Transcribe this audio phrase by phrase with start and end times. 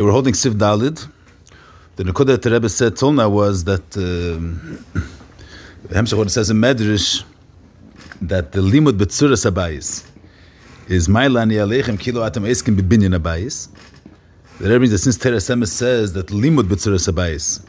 [0.00, 1.06] We were holding Siv Dalid.
[1.96, 4.82] The Nakuda that the Rebbe said till now was that um,
[5.88, 7.22] Hemshech says in Medrash
[8.22, 10.06] that the limud betzuras abayis
[10.88, 13.68] is mailani alechem kilo atam eskim bebinyan abayis.
[14.58, 17.62] The Rebbe means that since Teres says that limud betzuras abayis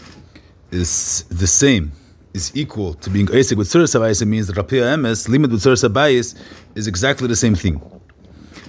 [0.72, 1.92] is the same,
[2.34, 5.84] is equal to being esik with tzuras abayis, it means that Rapia Emes limud betzuras
[5.86, 6.40] abayis
[6.76, 7.82] is exactly the same thing.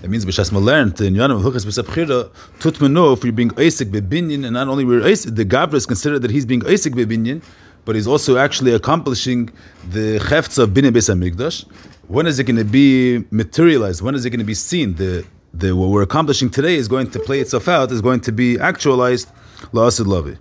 [0.02, 2.28] It means b'shas ma learned in Yonam Hukas b'sabchira
[2.58, 5.74] tut me know if you're being Isaac bebinyan, and not only we're Isaac, the Gabra
[5.74, 7.40] is considered that he's being Isaac bebinyan,
[7.84, 9.50] but he's also actually accomplishing
[9.90, 11.70] the chefts of binyan beis hamikdash.
[12.08, 14.02] When is it going to be materialized?
[14.02, 14.96] When is it going to be seen?
[14.96, 15.24] The
[15.54, 17.93] the what we're accomplishing today is going to play itself out.
[17.93, 19.29] Is going to be actualized
[19.72, 20.36] la'asid lavi.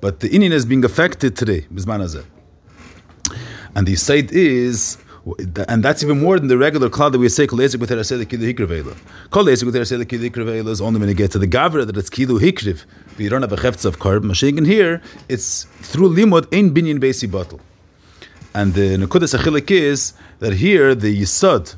[0.00, 2.26] But the Indian is being affected today, bizman hazeh.
[3.76, 4.98] And the site is
[5.68, 8.24] and that's even more than the regular cloud that we say kol esek with erasel
[8.24, 8.96] kilu hikrivela.
[9.30, 11.96] Kol esek with erasel kilu hikrivela is only when you get to the gavra that
[11.96, 12.84] it's kilu hikriv.
[13.10, 14.22] But you don't have a chefts of carb.
[14.22, 17.60] Mashiach here it's through limud ein binyan basi bottle.
[18.54, 21.74] And the nekudas achilik is that here the yisod,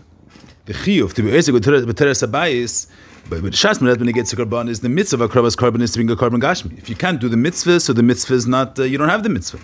[0.66, 2.86] the chiyuv to be esek with teres abayis.
[3.28, 5.80] But with Shas when you get to Karban, is the mitzvah of a Krabas Karban
[5.80, 6.76] is to bring a Karban Gashmi.
[6.76, 9.22] If you can't do the mitzvah, so the mitzvah is not, uh, you don't have
[9.22, 9.58] the mitzvah.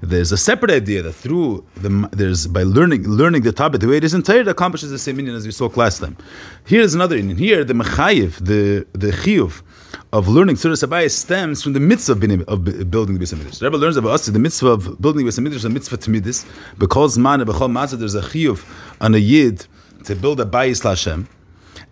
[0.00, 3.98] There's a separate idea that through the, there's, by learning learning the Tabit, the way
[3.98, 6.16] it is entire, it accomplishes the same meaning as we saw last time.
[6.64, 7.36] Here's another meaning.
[7.36, 9.62] Here, the Mechayiv, the, the Chiyuv,
[10.12, 13.58] of learning Surah Sabayah stems from the mitzvah of, of building the Beis Hamikdash.
[13.58, 15.96] The Rebbe learns about us the mitzvah of building the Beis Hamikdash is a mitzvah
[15.96, 16.46] to Tamidis,
[16.78, 18.64] because man bechol matzah, there's a chiyuv
[19.00, 19.66] on a yid
[20.04, 21.28] to build a bayis Hashem.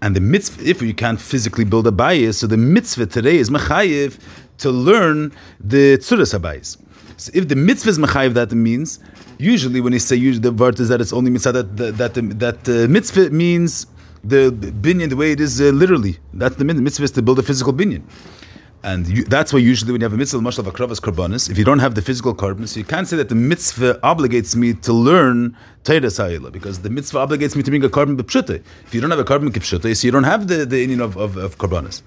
[0.02, 3.50] And the mitzvah, if you can't physically build a bayis, so the mitzvah today is
[3.50, 4.18] mechayiv
[4.58, 6.78] to learn the tzuras habayis.
[7.18, 8.98] So if the mitzvah is mechayiv, that means
[9.38, 12.38] usually when you say usually the word is that it's only mitzvah that that that,
[12.38, 13.86] that uh, mitzvah means
[14.24, 16.18] the binyan the way it is uh, literally.
[16.32, 18.02] That's the mitzvah is to build a physical binyan.
[18.82, 21.64] And you, that's why usually when you have a mitzvah, mashal akravas karbanis, if you
[21.64, 25.54] don't have the physical karbanis, you can't say that the mitzvah obligates me to learn
[25.84, 28.62] Torah Sa'ila, because the mitzvah obligates me to bring a carbon b'pshute.
[28.86, 31.19] If you don't have a carbon b'pshute, so you don't have the, the Indian of,
[31.19, 32.00] of, of karbanis.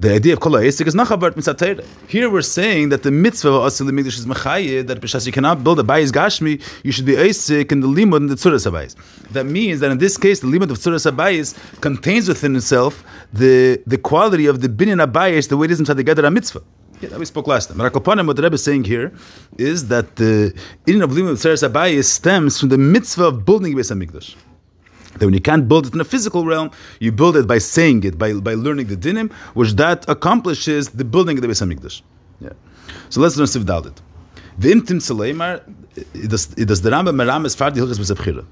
[0.00, 1.84] The idea of kol ha'esik is not nachavart mitzatayra.
[2.06, 5.64] Here we're saying that the mitzvah of asil migdash is mechayeh, that b'shas you cannot
[5.64, 8.94] build a bayis gashmi, you should be esik in the limud and the tzuras habayis.
[9.32, 13.82] That means that in this case, the limud of tzuras habayis contains within itself the,
[13.88, 16.62] the quality of the binyan habayis, the way it is inside the gather mitzvah.
[17.00, 17.78] Yeah, that we spoke last time.
[17.78, 19.12] Rakopanim, what the Rebbe is saying here
[19.56, 23.74] is that the Indian of limud of tzuras habayis stems from the mitzvah of building
[23.74, 24.36] beis hamikdash.
[25.18, 26.70] That when you can't build it in a physical realm,
[27.00, 31.04] you build it by saying it, by, by learning the dinim, which that accomplishes the
[31.04, 32.02] building of the Beis.
[32.40, 32.50] Yeah.
[33.10, 33.96] So let's learn Siv Dalit.
[34.60, 35.62] V'im tim tzeleimar,
[35.96, 38.44] it does the Rambam merames far di hilchas b'sebchira.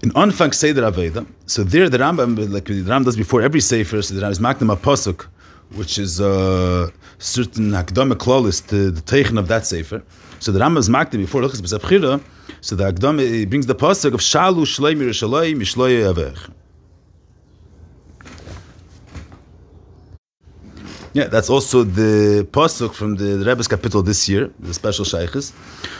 [0.00, 4.00] In Anfang Seder Aveda, so there the Rambam, like the Rambam does before every Sefer,
[4.00, 5.26] so the Rambam is maknam a posuk,
[5.74, 10.02] which is a certain academic klolis, the, the teichen of that Sefer.
[10.40, 12.20] So the Rambam is maknam before hilchas b'sebchira,
[12.60, 16.50] so the Agdam brings the pasuk of Shalu Shlei Mirushalei Mishloi Avech.
[21.12, 25.52] Yeah, that's also the pasuk from the, the Rebbe's capital this year, the special shaykhs.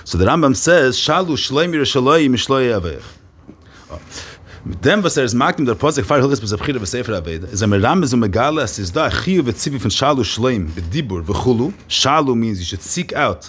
[0.05, 3.03] So the Rambam says Shalu Shlei Mirushalei Mishloi Avech.
[4.83, 7.67] Dem was er is magtem der pasuk far hilges bis abkhire besefer aved is a
[7.67, 12.59] meram a megala is da khiu vet sivi von shalu shleim bedibur vechulu shalu means
[12.59, 13.49] you should seek out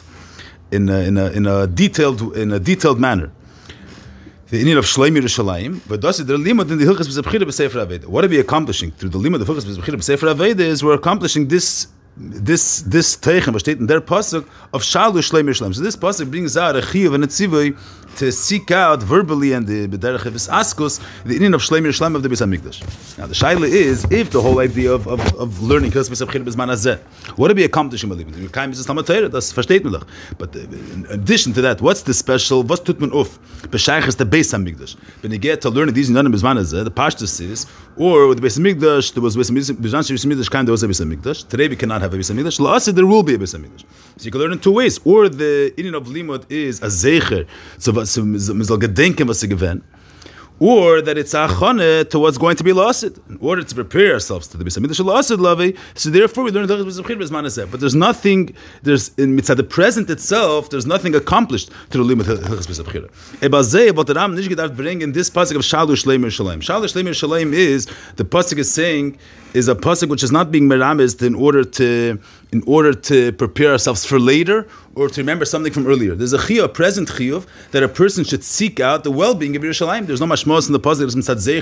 [0.72, 3.32] in a, in a, in a detailed in a detailed manner.
[4.50, 8.06] The Indian of Shleim Yerushalayim, but does it the limud in the Hilchas B'Sefer.
[8.06, 10.60] What are we accomplishing through the limud of Hilchas B'Sefer Aved?
[10.60, 11.88] Is we're accomplishing this
[12.18, 15.74] this this teichen was in der pasuk of shalu shleim yishlam.
[15.74, 17.78] So this pasuk brings out a chiyuv and a tzivui
[18.18, 22.24] to seek out verbally and the b'derech of askus the inyan of shleim yishlam of
[22.24, 23.18] the Beis Hamikdash.
[23.18, 26.44] Now the shaila is if the whole idea of of, of learning kilas b'sab chir
[26.44, 27.00] b'zman hazeh,
[27.38, 28.52] what are we accomplishing with it?
[28.52, 29.30] Kaim is Talmud Torah.
[29.30, 30.08] That's versteht man doch.
[30.38, 32.64] But uh, in addition to that, what's the special?
[32.64, 33.40] What's tut man uf?
[33.62, 34.98] B'shaychas the Beis Hamikdash.
[35.22, 37.66] When you get to learn these inyanim b'zman hazeh, the pashtus is
[38.00, 41.48] or with the Beis Hamikdash there was Beis Hamikdash kind there was a Beis Hamikdash.
[41.48, 42.58] Today we cannot have a Beis Hamikdash.
[42.60, 43.84] La'asid there will be a Beis Hamikdash.
[44.16, 45.00] So you can learn in two ways.
[45.04, 47.46] Or the inyan of limud is a zecher.
[47.78, 49.84] So mizal gedenken was given.
[50.60, 54.48] Or that it's achane to what's going to be lost in order to prepare ourselves
[54.50, 55.78] to the Beis Hamikdash lost lavi.
[55.96, 58.54] So therefore we learn the Beis But there's nothing.
[58.84, 60.70] There's in mitzvah the present itself.
[60.70, 63.10] There's nothing accomplished to the limit Beis Hamikdash.
[63.40, 66.60] Ebazeh, but the Ram nicht gedacht bring in this pasuk of Shalu Shleimer Shalem.
[66.60, 69.18] Shalu Shleimer Shalem is the pasuk is saying
[69.54, 72.20] is a pasuk which is not being meramized in order to
[72.52, 76.16] in order to prepare ourselves for later or to remember something from earlier.
[76.16, 79.62] There's a chiyuv, a present chiyuv, that a person should seek out the well-being of
[79.62, 80.08] Yerushalayim.
[80.08, 81.16] There's no mashmos in the positive, there's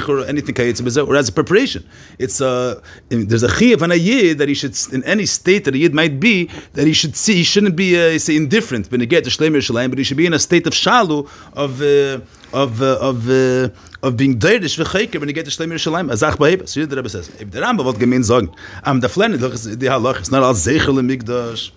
[0.07, 0.55] or anything
[0.97, 1.87] or as a preparation.
[2.19, 5.75] It's a, there's a chiyuv and a yid that he should, in any state that
[5.75, 9.01] a yid might be, that he should see, he shouldn't be, uh, say, indifferent, when
[9.01, 12.21] he get to Yerushalayim, but he should be in a state of shalu, of, uh,
[12.53, 13.69] of, uh, of, uh,
[14.01, 16.11] of being deirish v'chayker when you get to Shleim Yerushalayim.
[16.11, 16.67] Azach ba'heba.
[16.67, 18.49] So the Rebbe says, if the Rambam wollte gemein sagen,
[18.83, 21.71] am da flenne, doch ist Halach, ist not als Zeichel im Mikdash.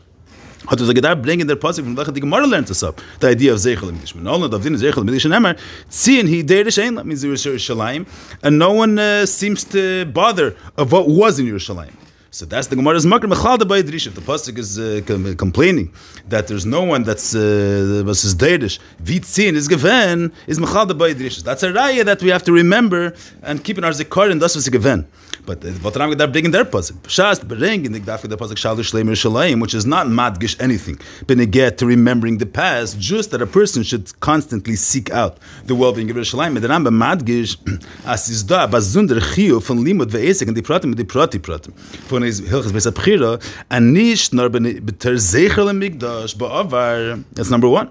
[0.66, 3.02] Hat er gesagt, bringen der Pasuk von welcher die Gemara lernt das ab.
[3.20, 4.14] The idea of Zeichel im Mikdash.
[4.14, 5.56] Man all not of din Zeichel im Mikdash and Emmer,
[5.88, 8.06] ziehen he deirish ein, that means Yerushalayim,
[8.42, 11.94] and no one uh, seems to bother of what was in Yerushalayim.
[12.32, 15.00] So that's the Gemara's makar mechalda by If the pasuk is uh,
[15.36, 15.92] complaining
[16.28, 21.12] that there's no one that's uh, was his deirish, vitzin is given is mechalda by
[21.12, 24.54] That's a raya that we have to remember and keep in our zikar and thus
[24.54, 25.08] was given.
[25.44, 26.98] But uh, what Ram Gedar bringing their pasuk.
[27.02, 31.00] Shas bring in the Gdaf the pasuk Shalu Shleimer Shalayim, which is not madgish anything,
[31.26, 35.74] but get to remembering the past, just that a person should constantly seek out the
[35.74, 36.60] well-being of Yerushalayim.
[36.60, 37.56] The Rambam madgish
[38.06, 41.72] as is da bazunder chiyu von limud ve'esek and the pratim the prati pratim
[42.20, 47.24] von his hilchas beis abchira and nish nor beter zecher lemigdash ba'avar.
[47.32, 47.90] That's number one.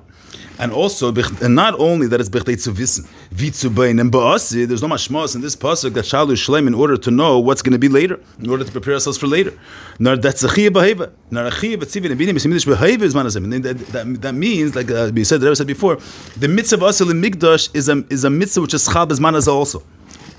[0.62, 4.68] And also, and not only that it's bechdei zu wissen, wie zu bein, and ba'asi,
[4.68, 7.62] there's no much mashmos in this pasuk that shalu shlem in order to know what's
[7.62, 9.58] going to be later, in order to prepare ourselves for later.
[10.00, 11.12] Nor that's a chiyah beheva.
[11.32, 14.20] Nor a chiyah b'tzivin, and binim yisimidish beheva is manazim.
[14.22, 15.98] That, means, like uh, we said, the Rebbe said before,
[16.36, 19.54] the mitzvah of asil migdash is a, is a mitzvah which is chab as manazah
[19.54, 19.82] also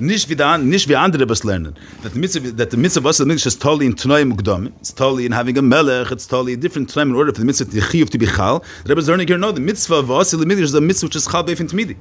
[0.00, 1.74] nicht wie, der, nicht wie andere was lernen.
[2.02, 5.26] That the mitzvah, that the mitzvah was the is totally in Tanoi Mukdam, it's totally
[5.26, 7.76] in having a melech, it's totally a different time in order for the mitzvah to
[7.80, 8.64] chiyuv to be chal.
[8.84, 11.16] The Rebbe is learning here, no, the mitzvah of Asil Midrash is a mitzvah which
[11.16, 11.96] is chal beif in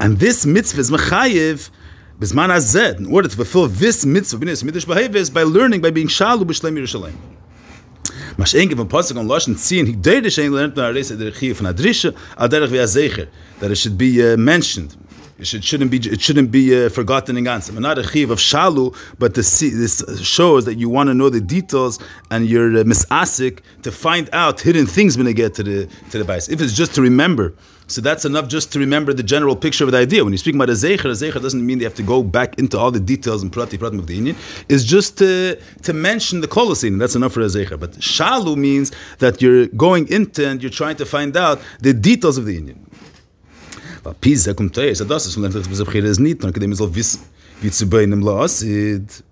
[0.00, 1.70] And this mitzvah is mechayiv,
[2.18, 5.90] Bisman Azed, in order to fulfill this mitzvah, B'nei Midrash Behavior, is by learning, by
[5.90, 7.16] being shalu b'shleim Yerushalayim.
[8.36, 11.30] Mash enge von Pasuk on Lashon Tzin, he did it, lernt man a reise der
[11.30, 13.26] Chiyuv von Adrisha, al derech vi a
[13.60, 14.96] that it should be uh, mentioned,
[15.38, 17.78] it shouldn't be it shouldn't be uh, forgotten in Gansim.
[17.78, 21.28] Not a chiv of shalu, but to see this shows that you want to know
[21.28, 21.98] the details
[22.30, 26.18] and you're uh, misasik to find out hidden things when they get to the to
[26.18, 26.48] the bais.
[26.48, 27.54] If it's just to remember,
[27.86, 30.24] so that's enough just to remember the general picture of the idea.
[30.24, 32.58] When you speak about a zecher, a zecher doesn't mean they have to go back
[32.58, 34.36] into all the details and prati pratim of the Indian.
[34.68, 36.98] It's just to, to mention the kolosine.
[36.98, 37.78] That's enough for a zecher.
[37.78, 42.38] But shalu means that you're going into and you're trying to find out the details
[42.38, 42.80] of the Indian.
[44.04, 46.74] Aber Pisa kommt ist das, was man lernt, was Abchira ist nicht, dann kann man
[46.74, 47.20] so wissen,
[47.62, 49.24] wie zu bei einem Laasid,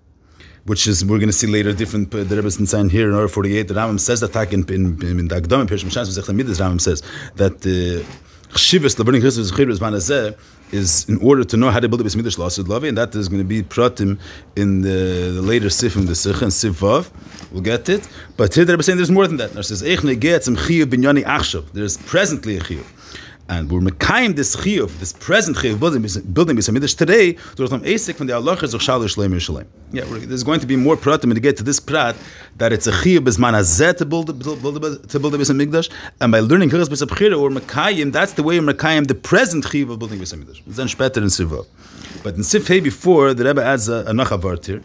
[0.65, 3.67] which is, we're going to see later, different, the Rebbe saying here in order 48,
[3.67, 7.03] the Rambam says that in, in, in the Agdom, in was the Midas, Rambam says,
[7.35, 8.03] that the
[8.49, 10.35] Chshivas, the burning Christus, Chshivas, is Manazeh,
[10.71, 13.13] is in order to know how to build a Bais Midrash Lasid Lavi, and that
[13.13, 14.19] is going to be pratim
[14.55, 17.11] in the, the later Sifim, the Sikh and Sivav.
[17.51, 18.07] We'll get it.
[18.37, 19.55] But here the Rebbe saying there's more than that.
[19.55, 21.71] It says, Eich neget zum Chiyuv binyani achshav.
[21.73, 22.85] There's presently a Chiyuv
[23.49, 26.01] and we're mekayim this chiyuv, this present chiyuv building
[26.33, 29.65] building Bisamidish today, some asik from the halachas of shalosh shleim Yerushalayim.
[29.91, 32.15] Yeah, there's going to be more pratim to get to this prat
[32.57, 35.91] that it's a chiyuv bisman azet to build to build a Bisamigdash,
[36.21, 39.91] and by learning hilchas bisabchira or mekayim, that's the way we're mekayim the present chiyuv
[39.91, 40.61] of building Bisamigdash.
[40.65, 41.63] It's then später in Siva,
[42.23, 44.81] but in Sif before the Rebbe adds a, a nachavart here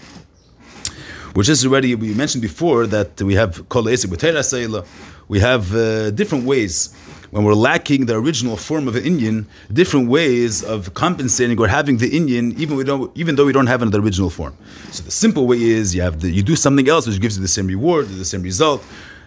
[1.34, 4.88] which is already we mentioned before that we have kol esik with
[5.28, 6.94] we have uh, different ways
[7.30, 11.98] when we're lacking the original form of an Indian, different ways of compensating or having
[11.98, 14.56] the Indian, even we don't, even though we don't have the original form.
[14.90, 17.42] So the simple way is you have the, you do something else which gives you
[17.42, 18.82] the same reward, the same result,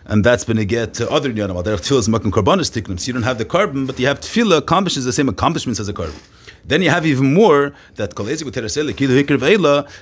[0.05, 1.55] and that's been to get to other Yanam.
[2.99, 5.87] So you don't have the carbon, but you have tefillah accomplishes the same accomplishments as
[5.87, 6.15] a carbon.
[6.65, 8.23] Then you have even more that the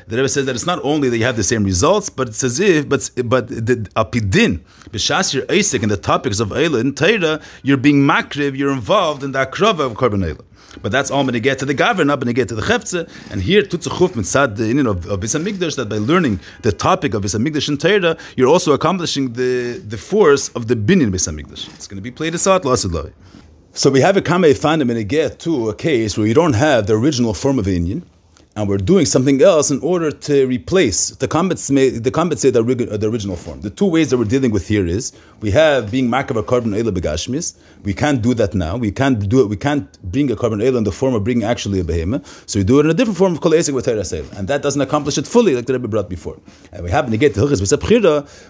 [0.09, 2.59] Rebbe says that it's not only that you have the same results, but it's as
[2.59, 4.61] if, but but the apidin,
[4.91, 5.45] b'shas your
[5.83, 9.81] in the topics of Eila in Torah, you're being makriv, you're involved in the akrava
[9.81, 10.43] of carbon Eila.
[10.81, 13.09] But that's all going to get to the governor, going to get to the chefze.
[13.31, 17.23] And here, tutzuchuf mitzad the union of, of Bisamigdash, that by learning the topic of
[17.23, 21.73] Bisamigdash in Torah, you're also accomplishing the, the force of the binyan Bisamigdash.
[21.73, 23.13] It's going to be played aside, lasid
[23.73, 26.53] so we have a Kamei Fanim in a get to a case where you don't
[26.53, 28.03] have the original form of Indian,
[28.55, 33.07] and we're doing something else in order to replace the compensate the compensate the, the
[33.07, 33.61] original form.
[33.61, 36.73] The two ways that we're dealing with here is we have being makav a carbon
[36.73, 37.55] ela begashmis.
[37.83, 38.75] We can't do that now.
[38.75, 39.47] We can't do it.
[39.47, 42.43] We can't bring a carbon ela in the form of bringing actually a behemoth.
[42.49, 45.17] So we do it in a different form of kol with and that doesn't accomplish
[45.17, 46.39] it fully, like the Rebbe brought before.
[46.71, 47.59] And we happen to get to hilchas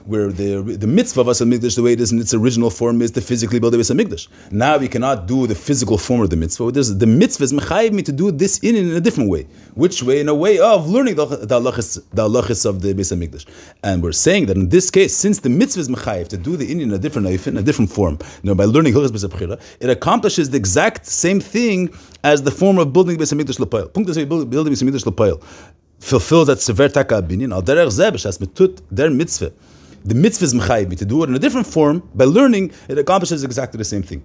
[0.06, 3.02] where the the mitzvah of us mikdash, the way it is in its original form,
[3.02, 4.28] is to physically build a mikdash.
[4.50, 6.72] Now we cannot do the physical form of the mitzvah.
[6.72, 9.44] There's, the mitzvah is mechayiv me to do this in in a different way,
[9.76, 10.20] which which way?
[10.20, 13.46] In a way of learning the, the halachas, the halachas of the Beis Hamikdash.
[13.84, 16.68] And we're saying that in this case, since the mitzvah is mechayiv to do the
[16.72, 19.90] Indian in a different in a different form, you know, by learning hilchas Beis it
[19.90, 21.92] accomplishes the exact same thing
[22.24, 23.92] as the form of building Beis Hamikdash Lepoil.
[23.92, 24.14] Punkt
[24.52, 25.42] building Beis Hamikdash Lepoil
[26.00, 27.52] fulfills that sever taka binyan.
[27.52, 29.52] Al derech zeh b'shas metut der mitzvah.
[30.06, 32.08] The mitzvah is mechayiv to do it in a different form.
[32.14, 34.22] By learning, it accomplishes exactly the same thing.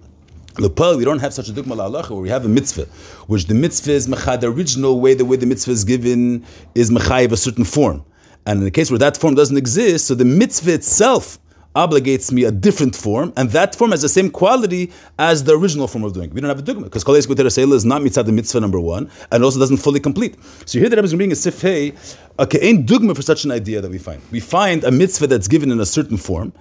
[0.57, 2.85] Lepel, we don't have such a dogma la'alacha where we have a mitzvah,
[3.27, 6.45] which the mitzvah is mechad, the original way, the way the mitzvah is given
[6.75, 8.03] is mechayiv a certain form.
[8.45, 11.39] And in the case where that form doesn't exist, so the mitzvah itself
[11.75, 15.87] obligates me a different form, and that form has the same quality as the original
[15.87, 16.29] form of doing.
[16.29, 19.11] We don't have a dogma because Kol Yisrael is not mitzvah the mitzvah number one,
[19.31, 20.37] and also doesn't fully complete.
[20.65, 21.93] So here the Rebbe is bringing a sifhei,
[22.39, 24.21] okay, ain't dogma for such an idea that we find.
[24.31, 26.53] We find a mitzvah that's given in a certain form,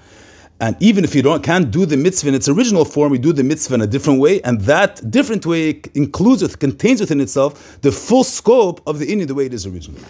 [0.60, 3.32] and even if you don't can't do the mitzvah in its original form, you do
[3.32, 7.90] the mitzvah in a different way, and that different way includes contains within itself the
[7.90, 10.02] full scope of the Indian the way it is originally.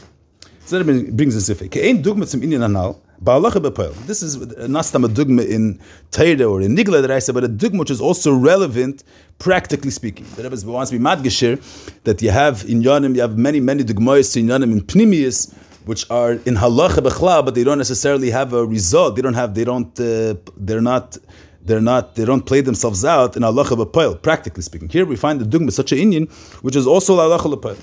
[0.66, 3.00] So that brings us if anal.
[3.26, 7.44] This is uh, not a dugma in Torah or in Nigla that I said, but
[7.44, 9.04] a dugma which is also relevant,
[9.38, 10.26] practically speaking.
[10.36, 11.58] The Rebbe wants to be madgeshir
[12.04, 16.08] that you have in Yonim, you have many, many dugmois in Yonim in Pnimius, which
[16.10, 19.16] are in halacha bechla, but they don't necessarily have a result.
[19.16, 19.54] They don't have.
[19.54, 19.98] They don't.
[19.98, 21.16] Uh, they're not.
[21.62, 22.14] They're not.
[22.14, 24.20] They don't play themselves out in halacha b'poil.
[24.20, 26.26] Practically speaking, here we find the dugma such an Indian,
[26.62, 27.78] which is also halacha b'poil.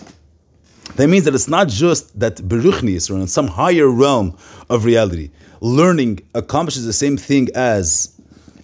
[0.96, 4.36] That means that it's not just that beruchnis or in some higher realm
[4.70, 5.32] of reality,
[5.62, 8.14] learning accomplishes the same thing as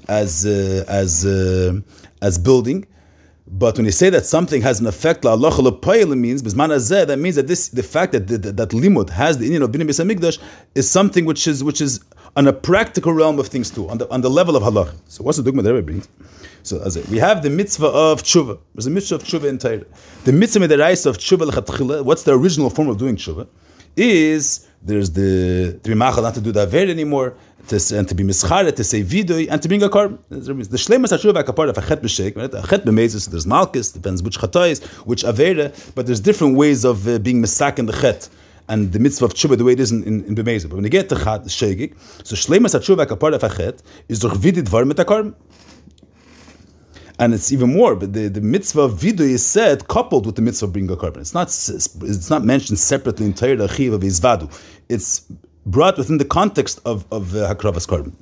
[0.08, 1.80] as uh, as uh,
[2.22, 2.86] as building
[3.50, 7.70] but when you say that something has an effect, la means that means that this
[7.70, 10.38] the fact that that, that limud has the Indian of Binim Mikdash
[10.76, 12.02] is something which is which is
[12.36, 14.94] on a practical realm of things too, on the on the level of halach.
[15.08, 16.10] So what's the dogma that everybody brings?
[16.64, 18.60] So as it, we have the mitzvah of tshuva.
[18.76, 19.86] There's a mitzvah of tshuva in Torah.
[20.26, 22.04] The mitzvah of the of tshuva.
[22.04, 23.48] What's the original form of doing tshuva?
[23.98, 27.36] Is there's the to not to do that very anymore
[27.68, 30.20] to, and to be mischare, to say vidui, and to bring a korban.
[30.30, 34.38] The shlemas hashuv akapar of a chet b'sheik, a chet b'mezis, there's malchus, depends which
[34.38, 38.30] chatayis, which avera, but there's different ways of uh, being misak in the chet.
[38.70, 40.70] And the mitzvah of tshuva, the way it is in, in, in Bemezah.
[40.70, 44.20] But when you get to chat, shegik, so shlemas hashuv akapar of a chet, is
[44.20, 45.06] durch vidid dvar mit a
[47.20, 50.68] And it's even more, but the, the mitzvah vidu is said coupled with the mitzvah
[50.68, 51.18] of bringing a korban.
[51.18, 54.54] It's not it's not mentioned separately in Torah Achiv of Izvadu.
[54.88, 55.26] It's
[55.66, 58.14] brought within the context of, of uh, Hakravas Korban.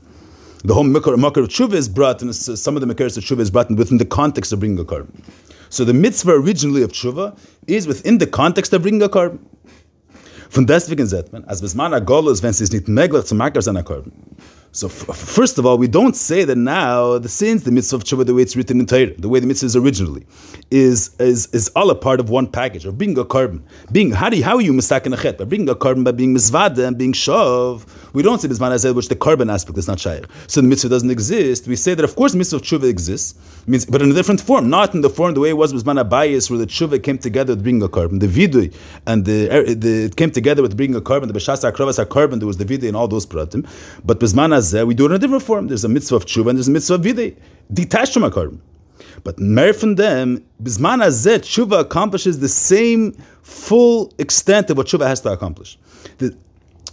[0.63, 3.51] The whole Makar of Tshuva is brought, and some of the Makaras of Tshuva is
[3.51, 5.23] brought within the context of bringing a korban.
[5.69, 7.37] So the mitzvah originally of Tshuva
[7.67, 9.39] is within the context of bringing a korban.
[10.49, 13.35] Von deswegen sagt man, als bis man a Gol ist, wenn es nicht möglich zu
[13.35, 14.11] seiner Korban.
[14.75, 18.03] So f- first of all, we don't say that now the sins, the mitzvah of
[18.03, 20.25] tshuva, the way it's written in Torah, the way the mitzvah is originally,
[20.69, 23.61] is is is all a part of one package of being a korban.
[23.93, 26.11] Being how do you, how are you mistaken a chet by bringing a korban by
[26.11, 27.87] being misvada and being shov?
[28.11, 30.25] We don't say bisman said which the carbon aspect is not shaykh.
[30.47, 31.69] So the mitzvah doesn't exist.
[31.69, 34.69] We say that of course mitzvah of tshuva exists, means but in a different form,
[34.69, 37.53] not in the form the way it was bisman abayis where the tshuva came together
[37.53, 40.97] with bringing a korban, the vidui and the, er, the it came together with bringing
[40.97, 43.65] a korban, the b'shas akravas korban, there was the vidui and all those pratim,
[44.03, 44.19] but
[44.73, 45.67] we do it in a different form.
[45.67, 47.35] There's a mitzvah of tshuva and there's a mitzvah of videi,
[47.71, 48.59] detached from korban.
[49.23, 55.07] But mer from them, bisman azet tshuva accomplishes the same full extent of what tshuva
[55.07, 55.77] has to accomplish.
[56.19, 56.35] The,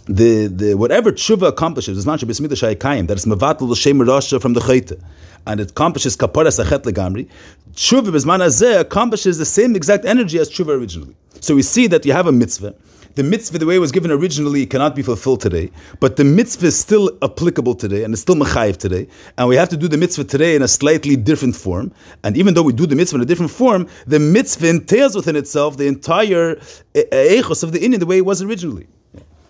[0.05, 4.53] the, the whatever tshuva accomplishes is not bismillah shayikayim that is mevatel l'shem rasha from
[4.53, 5.01] the chayte,
[5.47, 7.29] and it accomplishes kapara sachet legamri.
[7.73, 11.15] Tshuva bisman accomplishes the same exact energy as tshuva originally.
[11.39, 12.75] So we see that you have a mitzvah
[13.15, 16.67] the mitzvah, the way it was given originally, cannot be fulfilled today, but the mitzvah
[16.67, 19.97] is still applicable today and it's still mechayiv today, and we have to do the
[19.97, 21.91] mitzvah today in a slightly different form.
[22.23, 25.35] And even though we do the mitzvah in a different form, the mitzvah entails within
[25.35, 26.55] itself the entire
[26.95, 28.87] echos of the Indian the way it was originally.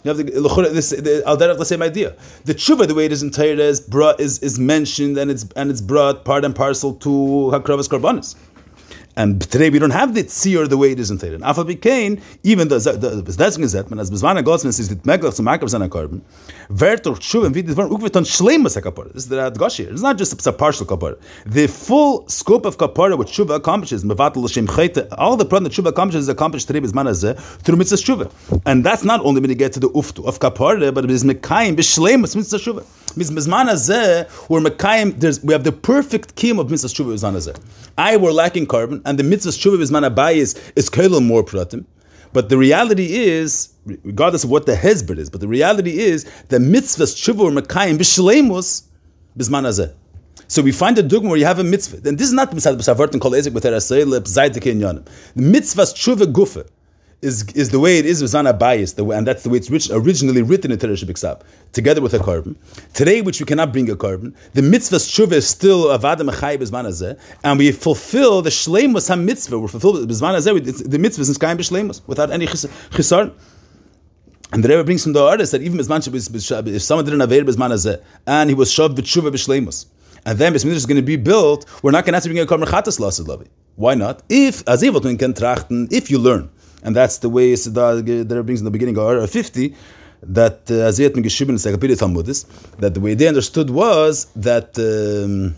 [0.04, 2.16] You have the, this, the, I'll the same idea.
[2.44, 5.72] The tshuva, the way it is Torah, is, brought, is, is mentioned and it's and
[5.72, 8.36] it's brought part and parcel to Hakravas Karbanis.
[9.16, 11.42] And today we don't have the tzir the way it is in Tehran.
[11.42, 15.70] Afal Bikain, even the deswegen sagt man, als Bezwana Gosmes ist mit Meglach zum Makav
[15.70, 16.24] seiner Korben,
[16.70, 19.14] wird durch Tshuva, wie die Dvorn, ukveton shleimus HaKapar.
[19.14, 19.92] This is the Adgoshi.
[19.92, 21.18] It's not just a partial Kapar.
[21.46, 25.74] The full scope of Kapara, which Tshuva accomplishes, Mevatel L'Shem Chayte, all the problem that
[25.74, 28.62] Tshuva accomplishes is accomplished today Bezman Hazeh through Mitzvah Tshuva.
[28.66, 31.24] And that's not only when you get to the Uftu of Kapara, but it is
[31.24, 32.84] Mekayim, B'Shleimus, Mitzvah Tshuva.
[33.14, 37.56] Mizman Hazeh, we're Mekayim, we have the perfect kim of Mitzvah Tshuva Bezman Hazeh.
[37.96, 41.86] I were lacking korban, and the mitzvah tshuva bisman abayis is koilel more pratim.
[42.34, 46.62] But the reality is, regardless of what the hezbert is, but the reality is that
[46.62, 48.84] mitzvahs tshuva or mekayim b'shleimus
[49.38, 49.94] bisman hazeh.
[50.48, 52.08] So we find a dogma where you have a mitzvah.
[52.08, 55.04] And this is not the mitzvah b'savartin kol ezik b'ter asayilep zaydik in The
[55.36, 56.68] mitzvahs tshuva gufa
[57.24, 59.70] is is the way it is a bias, the way, and that's the way it's
[59.70, 62.56] rich, originally written in Teresh Biksab, together with a carbon.
[62.94, 67.18] Today, which we cannot bring a carbon, the mitzvah tshuva is still avada mechayim bezman
[67.44, 69.58] and we fulfill the shleimus ha mitzvah.
[69.58, 70.90] We fulfill bezman hazeh.
[70.90, 73.34] The mitzvah is kaim b'shleimus without any chisar.
[74.52, 78.04] And the Rebbe brings from the artist that even if someone didn't aveir bezman hazeh,
[78.28, 79.86] and he was shoved b'tshuva b'shleimus,
[80.26, 82.40] and then Bes is going to be built, we're not going to have to bring
[82.40, 83.48] a carbon chatas lasid.
[83.76, 84.24] Why not?
[84.30, 86.50] If as can trachten, if you learn
[86.84, 89.76] and that's the way that Rebbe brings in the beginning of 50,
[90.24, 92.46] that uh, Aziyat Sekapiri Talmudis,
[92.78, 95.56] that the way they understood was that um,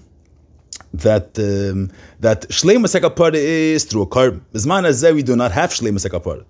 [0.94, 4.46] that um, that Shleima Sekapara is through a carbon.
[4.53, 6.46] Bisman we do not have Shleima Sekapara.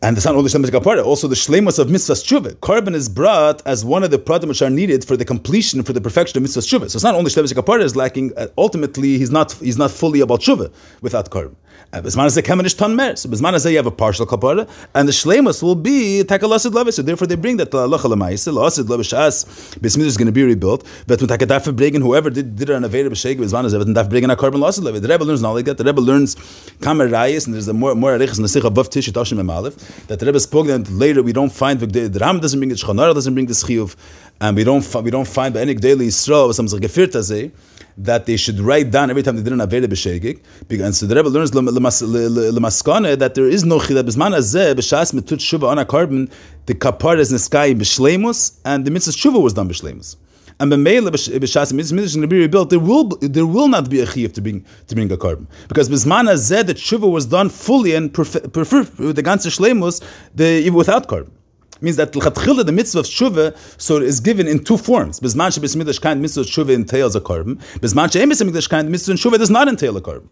[0.00, 2.60] And it's not only Shlemus Kapara, also the Shlemus of Mitzvah Tshuva.
[2.60, 5.92] Carbon is brought as one of the pratim which are needed for the completion, for
[5.92, 6.88] the perfection of Mitzvah Tshuva.
[6.88, 10.20] So it's not only Shlemus Kapara is lacking, uh, ultimately he's not he's not fully
[10.20, 11.56] about Tshuva without carbon.
[11.90, 13.16] Uh, and Bisman is a Kemenish Ton Mer.
[13.16, 16.94] So Bisman is you have a partial Kapara, and the Shlemus will be Takalasid Lavis.
[16.94, 19.44] So therefore they bring that to Allah Chalamaisa, Lasid Lavish As,
[19.80, 22.84] Bismillah is going to be rebuilt, but when Takadaf bringen, whoever did, did it on
[22.84, 25.00] a Veda B'Sheg, Bisman is even Daf bringen a carbon Lasid Lavis.
[25.00, 26.34] The Rebbe learns knowledge that, the Rebbe learns
[26.80, 30.26] Kamer Rayas, and there's a more, more Arichas the above Tish, Tashim Emalef, that the
[30.26, 33.46] Rebbe spoke that later we don't find the Ram doesn't bring the Shchanara doesn't bring
[33.46, 33.96] the Chiyuv,
[34.40, 37.52] and we don't we don't find by any daily Yisrael some gefirta
[37.98, 40.40] that they should write down every time they did an aveda b'shegig.
[40.84, 45.40] And so the Rebbe learns lemaskane that there is no chila b'zman azeh b'shas metut
[45.40, 46.30] shuva on a carbon
[46.66, 50.16] the kapar is neskai b'shleimus and the mitzvah shuva was done b'shleimus.
[50.60, 54.00] And B'meila b'shas mitzvah is going to be rebuilt, there will there will not be
[54.00, 55.48] a chiyuv to bring to bring a carbon.
[55.66, 60.02] Because b'zman zed that tshuva was done fully and prefer with the ganze shleimus
[60.34, 61.32] the without carbon
[61.80, 65.20] means that the mitzvah of tshuva so is given in two forms.
[65.20, 67.56] Bisman shebismidash kind mitzvah tshuva entails a carbon.
[67.80, 70.28] Bisman she'emismidash kind mitzvah tshuva does not entail a carbon.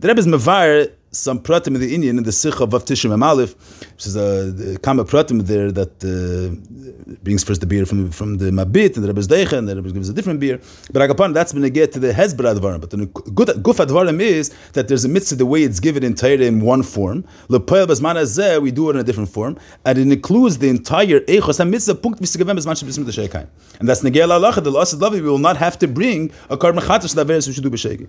[0.00, 3.54] The Rebbe is mevar some pratim in the Indian in the Sikha of Tishim Amalif,
[3.92, 8.46] which is a kama pratim there that uh, brings first the beer from from the
[8.46, 10.58] Mabit and the Rebbe's Deicha and the Rebbe gives a different beer.
[10.90, 12.80] But Agapan, that's going to get to the Hezbollah Advarim.
[12.80, 16.46] But the good Guf Advarim is that there's a mitzvah the way it's given entirely
[16.46, 17.24] in one form.
[17.48, 21.60] Lepoel Bezman we do it in a different form, and it includes the entire Eichos
[21.60, 23.48] and mitzvah punkt v'sigavem Bezman Shebism the Sheikhaim.
[23.78, 26.82] And that's Negel Allah, the Lasid Lavi, we will not have to bring a carbon
[26.82, 28.08] chatas that we should do b'shegi.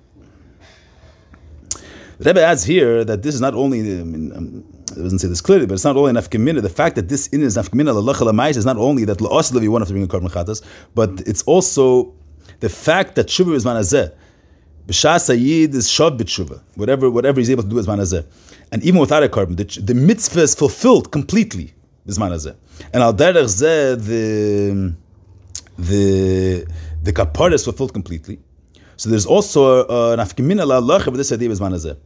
[2.19, 5.27] The Rebbe adds here that this is not only, I mean, um, it doesn't say
[5.27, 6.61] this clearly, but it's not only an afkamina.
[6.61, 9.85] The fact that this in is afkamina lalach is not only that la'oslev you want
[9.87, 10.61] to bring a carbon chatas,
[10.93, 12.13] but it's also
[12.59, 14.13] the fact that shuva is manazeh.
[14.87, 16.61] B'shas ayid is shav b'tshuva.
[16.75, 18.25] Whatever, whatever he's able to do is manazeh.
[18.71, 21.73] And even without a carbon, the, the mitzvah is fulfilled completely.
[22.05, 22.55] Is manazeh.
[22.93, 24.93] And al derech the
[25.77, 26.67] the
[27.01, 28.39] the kapara is fulfilled completely.
[28.97, 31.97] So there's also uh, an afkimina la'alacha with this idea of manazeh.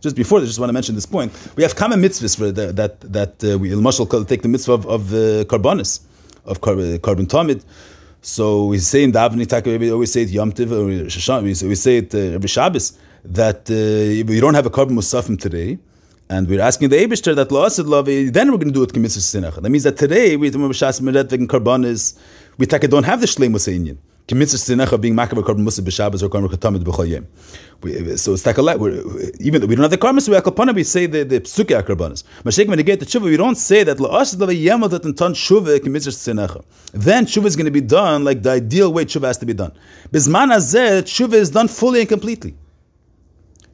[0.00, 1.32] Just before this, just want to mention this point.
[1.56, 4.86] We have common mitzvahs for the, that that uh, we Mashal take the mitzvah of,
[4.86, 6.00] of the karbonis,
[6.44, 7.64] of carbon, carbon tamid.
[8.20, 11.74] So we say in Davni Taka, we always say it Yom Tiv, or Shashan, we,
[11.74, 15.78] say it uh, Shabbos, that uh, we don't have a carbon musafim today,
[16.28, 19.40] and we're asking the Abishter that La'asid Love, then we're going to do it Kemitzvah
[19.50, 19.60] Sinach.
[19.60, 22.18] That means that today, we Shas Meret Vegen Karbonis,
[22.58, 24.36] we don't have the Shleimus Inyan So
[28.32, 28.76] it's like a lot.
[29.40, 32.22] Even we don't have the karmas, we akalpana, we say the the psuke akarbanas.
[32.44, 35.80] Mashik when get the tshuva, we don't say that la'ash lava yemodat and ton tshuva
[35.80, 36.62] sinecha.
[36.92, 39.54] Then tshuva is going to be done like the ideal way tshuva has to be
[39.54, 39.72] done.
[40.12, 42.54] Bisman azeh, tshuva is done fully and completely.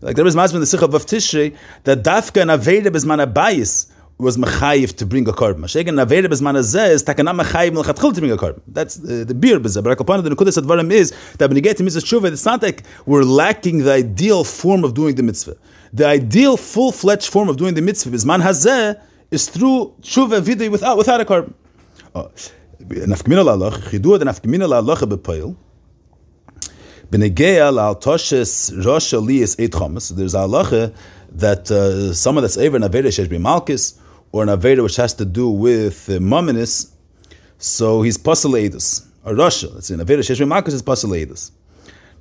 [0.01, 3.91] Like there is masman in the Sikha of Tishrei that dafka and aveda bisman abayis
[4.19, 5.61] was mechayiv to bring a korban.
[5.61, 8.61] Mashegen navere bezman hazeh is takana mechayiv melchatchil to bring a korban.
[8.67, 9.83] That's uh, the beer bezeh.
[9.83, 12.61] But upon the nekudas advarim is that when you get to mitzvah tshuva, it's not
[12.61, 15.57] like we're lacking the ideal form of doing the mitzvah.
[15.93, 19.01] The ideal full-fledged form of doing the mitzvah bezman hazeh
[19.31, 21.55] is through tshuva videi without without a korban.
[22.15, 22.31] Oh,
[22.81, 25.55] la'alach chidua the nafkamina la'alach bepoil.
[27.11, 27.71] Benegeya
[28.03, 30.15] toshes rosh aliyas eight chamas.
[30.15, 30.93] There's halacha
[31.31, 34.01] that uh, someone that's over in aveda shesh malchus
[34.33, 36.19] or an Aveda which has to do with uh,
[37.59, 39.83] so he's Pasaladus, or Russia.
[39.83, 41.51] Say an Aveda Sheshri Marcus is Pasaladus.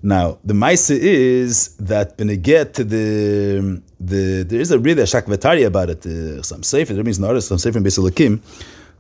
[0.01, 5.01] Now, the Maisa is that when you get to the, the there is a really
[5.01, 8.39] a shakvatari about it, uh, some sefer, there means not some sefer in Besalakim,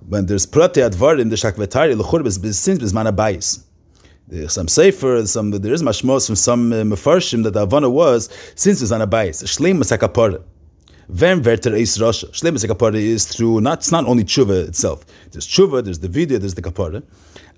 [0.07, 3.63] when there's prate advarim, the shakvatari, l'chur since bizman abayis.
[4.49, 8.81] Some sefer, some there is mashmos from some uh, mefarshim that the avana was since
[8.81, 10.43] it's on a bayis, shleim masakapara.
[11.09, 12.29] Vem verter eis rasha.
[12.31, 15.05] Shlemus kapara is through not it's not only tshuva itself.
[15.31, 17.01] There's tshuva, there's the video, there's the kapara,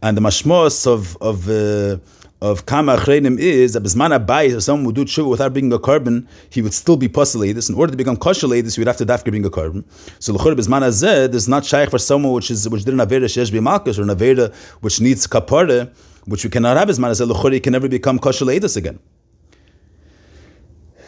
[0.04, 1.98] and the mashmos of of uh,
[2.42, 5.80] of kama achreinim is that bisman abayis if someone would do tshuva without bringing a
[5.80, 7.68] carbon, he would still be postulated.
[7.68, 9.84] In order to become kosher he would have to dafka bring a carbon.
[10.20, 13.26] So l'chor bisman azed is not shaykh for someone which is which did an avera
[13.26, 15.92] shesh b'malkus or an avera which needs kapara,
[16.26, 19.00] which we cannot have bisman azed l'chor he can never become kosher again.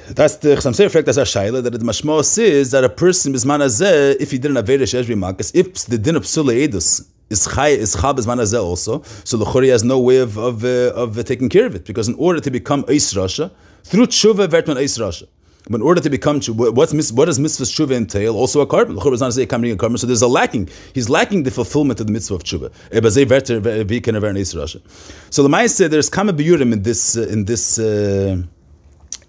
[0.10, 3.60] That's the Chasam effect as a shaila that the mashmos is that a person bisman
[3.60, 7.48] azeh if he did an avera shesh b'malkus if the din of psula edus is
[7.48, 9.02] chay is chab is also.
[9.24, 11.86] So the chori has no way of of, uh, of uh, taking care of it
[11.86, 13.52] because in order to become eis rasha
[13.84, 15.28] through tshuva vertman eis rasha.
[15.70, 18.36] But in order to become what's what does mitzvah tshuva entail?
[18.36, 18.96] Also a carbon.
[18.96, 20.70] The is not say coming a carbon, so there's a lacking.
[20.94, 22.72] He's lacking the fulfillment of the mitzvah of tshuva.
[25.30, 27.80] So the Ma'aseh there's kama biyurim in this uh, in this.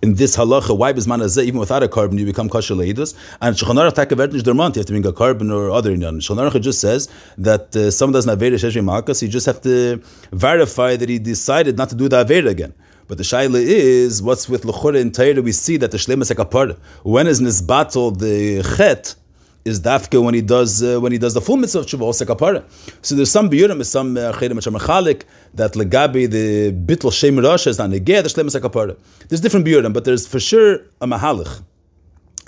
[0.03, 3.15] In this halacha, why bisman hazeh, even without a carbon, you become kosher leidus.
[3.41, 4.39] And Shulchan Aruch takavert you
[4.81, 6.17] have to bring a carbon or other inyan.
[6.17, 10.97] Shulchan Aruch just says that uh, someone doesn't have sheshri you just have to verify
[10.97, 12.75] that he decided not to do the avera again.
[13.07, 16.77] But the shaila is, what's with lechore and Torah, we see that the shlemas ekapar,
[17.05, 19.15] when is nisbatol the chet,
[19.65, 22.25] is dafke when he does uh, when he does the full mitzvah of tshuva also
[22.25, 22.65] kapara.
[23.03, 25.23] So there's some biyurim, some uh, chedim uh, mechalik
[25.55, 28.97] that legabi the bitl shem rasha is not negeh the shlemus kapara.
[29.29, 31.63] There's different biyurim, but there's for sure a mahalich.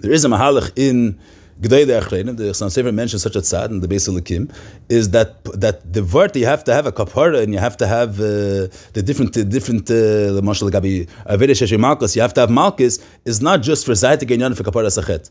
[0.01, 1.19] There is a mahalich in
[1.61, 4.53] G'day the Achreinim, the Chassam Sefer mentions such a tzad in the Beis Elikim,
[4.89, 7.87] is that that the word you have to have a kapara and you have to
[7.87, 12.41] have uh, the different uh, different the uh, Mashal Gabi Avedish Malkus, you have to
[12.41, 15.31] have Malkus is not just for Zaytik for kapara sachet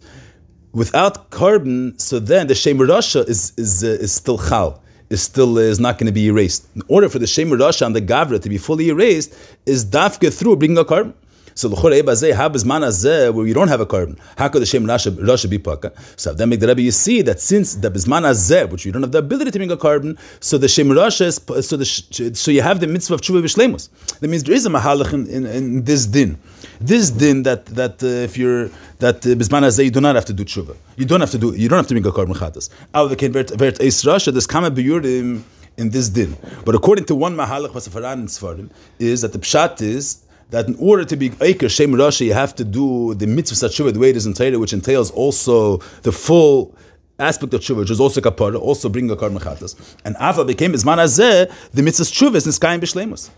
[0.73, 5.57] without carbon, so then the Shem Rasha is is uh, is still chal, is still
[5.57, 6.67] uh, is not going to be erased.
[6.75, 9.33] In order for the Shem Rasha and the Gavra to be fully erased,
[9.65, 11.13] is dafke through bringing a carbon.
[11.55, 14.17] So the l'chore ebazeh habes manazeh where you don't have a carbon.
[14.37, 15.91] How could the shem rasha be paka?
[16.15, 19.03] So then make the Rebbe you see that since the bisman azeh, which you don't
[19.03, 22.51] have the ability to bring a carbon, so the shem rasha is so the so
[22.51, 23.89] you have the mitzvah of tshuva b'shlemus.
[24.19, 26.37] That means there is a mahalach in, in, in this din.
[26.79, 30.25] This din that that uh, if you're that uh, bisman azeh you do not have
[30.25, 30.75] to do tshuva.
[30.97, 32.69] You don't have to do you don't have to bring a carbon chatas.
[32.93, 35.43] Al v'kein vert vert eis rasha this kama biyurim
[35.77, 36.37] in this din.
[36.65, 40.75] But according to one mahalach vasafaran in Sfarim is that the pshat is that in
[40.77, 44.11] order to be Eiker Shem Rashi, you have to do the mitzvah tshuva the way
[44.11, 46.75] it is in Torah, which entails also the full
[47.17, 49.75] aspect of tshuva, which is also kapara, also bring a kar mechatas.
[50.05, 53.31] And Ava became Izman Azeh, the mitzvah tshuva is Niskayim B'Shlemus.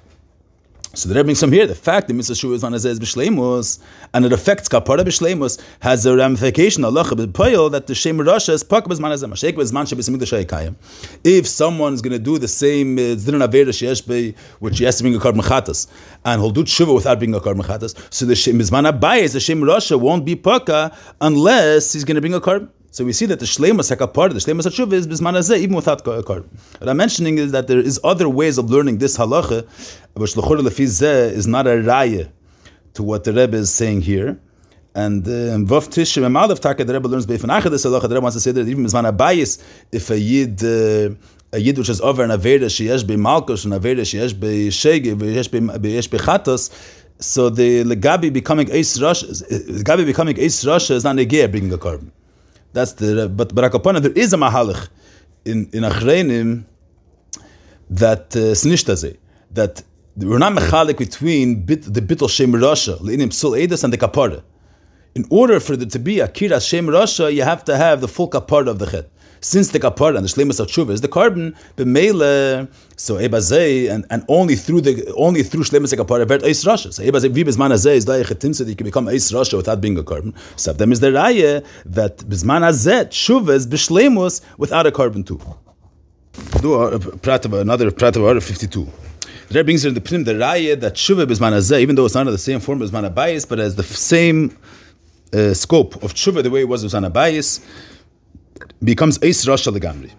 [0.95, 3.79] So the Rebbe brings from here the fact that Mitzvah Shua is on Azez B'Shleimus
[4.13, 8.63] and it affects Kapara B'Shleimus has a ramification Allah B'Poyel that the Shem Rasha is
[8.63, 10.75] Pak B'Zman Azem Mashek B'Zman Sheb'Simid Shayikayim.
[11.25, 14.95] If someone is going to do the same uh, Avera Sheyesh Be which he has
[14.95, 15.87] to bring a Kar Mechatas
[16.23, 19.41] and he'll do Tshuva without being a Kar Mechatas so the Shem B'Zman Abayis the
[19.41, 23.25] Shem Rasha won't be Paka unless he's going to bring a Kar so we see
[23.25, 26.21] that the shleimus hakapar, the shleimus hatshuva is bisman even without kar.
[26.21, 29.67] What I'm mentioning is that there is other ways of learning this halacha,
[30.13, 31.01] which lechor lefi
[31.33, 32.29] is not a raya
[32.93, 34.39] to what the Rebbe is saying here.
[34.95, 38.03] And um, Vav Tishim and Malav Taka, the Rebbe learns Beifan Achad this halacha.
[38.03, 41.13] The Rebbe wants to say that even bisman abayis, if a yid uh,
[41.51, 45.17] a yid which is over an aveda sheyesh be malkus, an aveda sheyesh be shege,
[45.17, 46.71] sheyesh be chatos,
[47.19, 51.73] so the legabi becoming ace rush, legabi becoming ace rush is not a negay bringing
[51.73, 52.09] a carbon.
[52.75, 54.89] That's the but but Akapana, there is a mahalich
[55.45, 56.65] in in Achreinim
[57.89, 59.15] that uh, snishtaze
[59.51, 59.81] that
[60.17, 64.43] we're not mechalik between bit, the bittul shem rasha leinim psul edus and the kapara.
[65.15, 68.09] In order for there to be a kiras shem rasha, you have to have the
[68.09, 69.09] full kapara of the chet
[69.45, 74.03] since the kapara and the shlemus of tshuva is the carbon b'meile so ebazei and,
[74.09, 76.91] and only through the only through shlemus of kapara vert eis rasha.
[76.91, 79.99] So ebazei vibes manazei is daich etim that you can become eis rasha without being
[79.99, 80.33] a carbon.
[80.55, 85.39] So them is the raya that bizman azet tshuva is b'shlemus without a carbon too.
[86.61, 88.87] Do another prat of 52
[89.49, 92.25] there brings in the prim the raya that tshuva bizman azeh even though it's not
[92.25, 94.57] in the same form as manabayis but has the same
[95.33, 97.63] uh, scope of tshuva the way it was with manabayis
[98.83, 100.11] becomes Eis Rasha Legamri.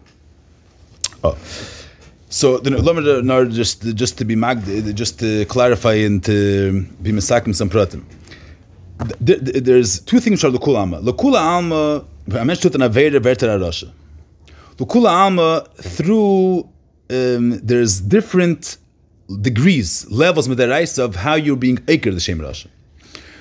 [1.25, 1.37] Oh.
[2.29, 2.70] So the
[3.25, 7.70] no, just just to be mag, just to clarify and to be misakim some.
[9.20, 11.01] There's two things for the kula alma.
[11.01, 13.92] The kula alma, I mentioned it in Aveda Verter Rasha.
[14.77, 16.68] The kula alma through
[17.11, 18.79] um, there's different
[19.40, 22.68] degrees, levels midaraisa of how you're being aker the shem Rasha.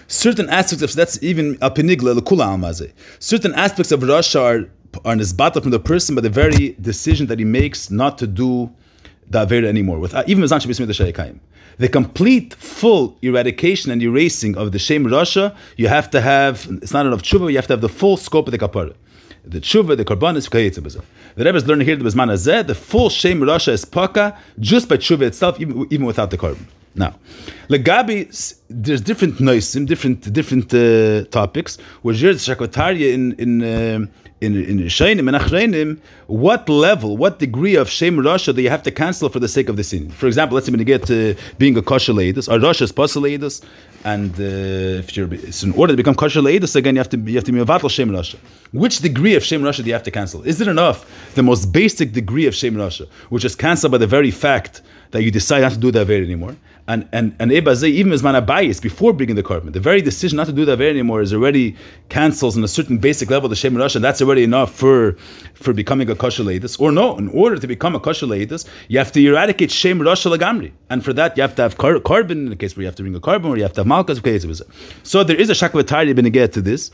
[0.07, 2.73] Certain aspects of that's even a penigla the kula alma.
[3.19, 4.69] Certain aspects of Rasha are
[5.03, 8.71] are nisbata from the person by the very decision that he makes not to do
[9.29, 11.39] the Avera anymore, without even Mizan Shabbat the.
[11.77, 16.93] The complete, full eradication and erasing of the Shem Rasha, you have to have, it's
[16.93, 18.95] not enough tshuva, you have to have the full scope of the kapara.
[19.43, 21.03] The tshuva, the korban is The
[21.43, 25.23] Rebbe is learning here the Azeh, the full Shem Rasha is paka just by tshuva
[25.23, 26.65] itself, even, even without the korban.
[26.97, 27.15] Now,
[27.67, 31.77] Legabi, there's different noisim, different different uh, topics.
[32.03, 34.05] Where there's shakotariya in in uh,
[34.45, 38.83] in in Shainim and Achreinim, what level, what degree of Shem Rasha do you have
[38.83, 40.09] to cancel for the sake of the sin?
[40.09, 42.93] For example, let's say when you get to being a kosher leidus, or Rasha is
[42.93, 43.63] leidus,
[44.03, 47.35] and uh, if you're in order to become kosher leidus, again you have to you
[47.35, 48.37] have to be mevatel Shem Rasha.
[48.71, 50.43] Which degree of Shem Rasha do you have to cancel?
[50.43, 51.05] Is it enough
[51.35, 54.81] the most basic degree of Shem Rasha, which is cancelled by the very fact
[55.11, 56.55] that you decide not to do that very anymore?
[56.87, 60.45] And and and Ebazay, even as bias before bringing the korban, the very decision not
[60.45, 61.75] to do that very anymore is already
[62.09, 65.13] cancels on a certain basic level the Shem and that's already enough for
[65.55, 66.43] for becoming a kosher.
[66.79, 70.71] Or no, in order to become a kosher you have to eradicate Shem Rosh Lagamri,
[70.91, 73.03] and for that you have to have korban in the case where you have to
[73.03, 74.61] bring a korban, or you have to have malchus.
[75.01, 76.91] So there is a shakvatari ben get to this.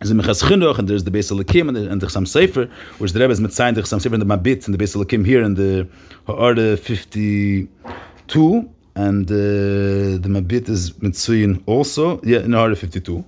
[0.00, 3.12] There's a Mechas and there's the Beis Elikim and the, and the Chassam Sefer, which
[3.12, 5.44] the Rebbe is mitzayin the Chassam Sefer and the Mabit and the Beis Elikim here
[5.44, 5.86] in the
[6.26, 7.68] Ha'arda 52
[8.94, 13.24] and uh, the Mabit is Mitsuyin also, yeah, in Hara 52.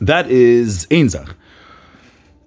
[0.00, 1.34] That is Einzach.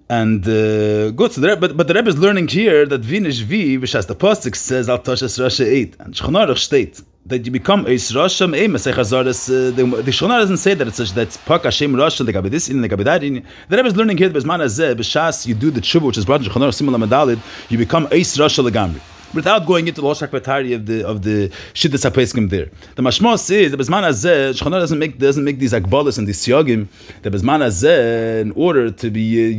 [0.08, 3.78] And uh, good, so the, but, but the Rebbe is learning here that Vinish V,
[3.78, 7.52] which as the Pasuk says, Al Toshas Rasha 8, and Shulchan Aruch state that you
[7.52, 11.92] become a Rasha Hazaras, uh, the, the doesn't say that it's such, that's Pak Hashem
[11.92, 13.20] Rasha, the Gabi this, in the Gabi that.
[13.20, 16.24] The Rebbe is learning here, that Bezman Azeh, B'Shas, you do the Tshuva, which is
[16.24, 17.40] brought in Shulchan Aruch Simula Medalid,
[17.70, 19.00] you become a Rasha Legamri
[19.34, 22.68] without going into the Losh Akbatari of the of the Shiddas HaPeskim there.
[22.96, 26.44] The Mashmos is the Bezman Azeh, Shechonah doesn't make doesn't make these Akbalas and these
[26.44, 26.88] Siyagim,
[27.22, 29.58] the Bezman Azeh, in order to be uh,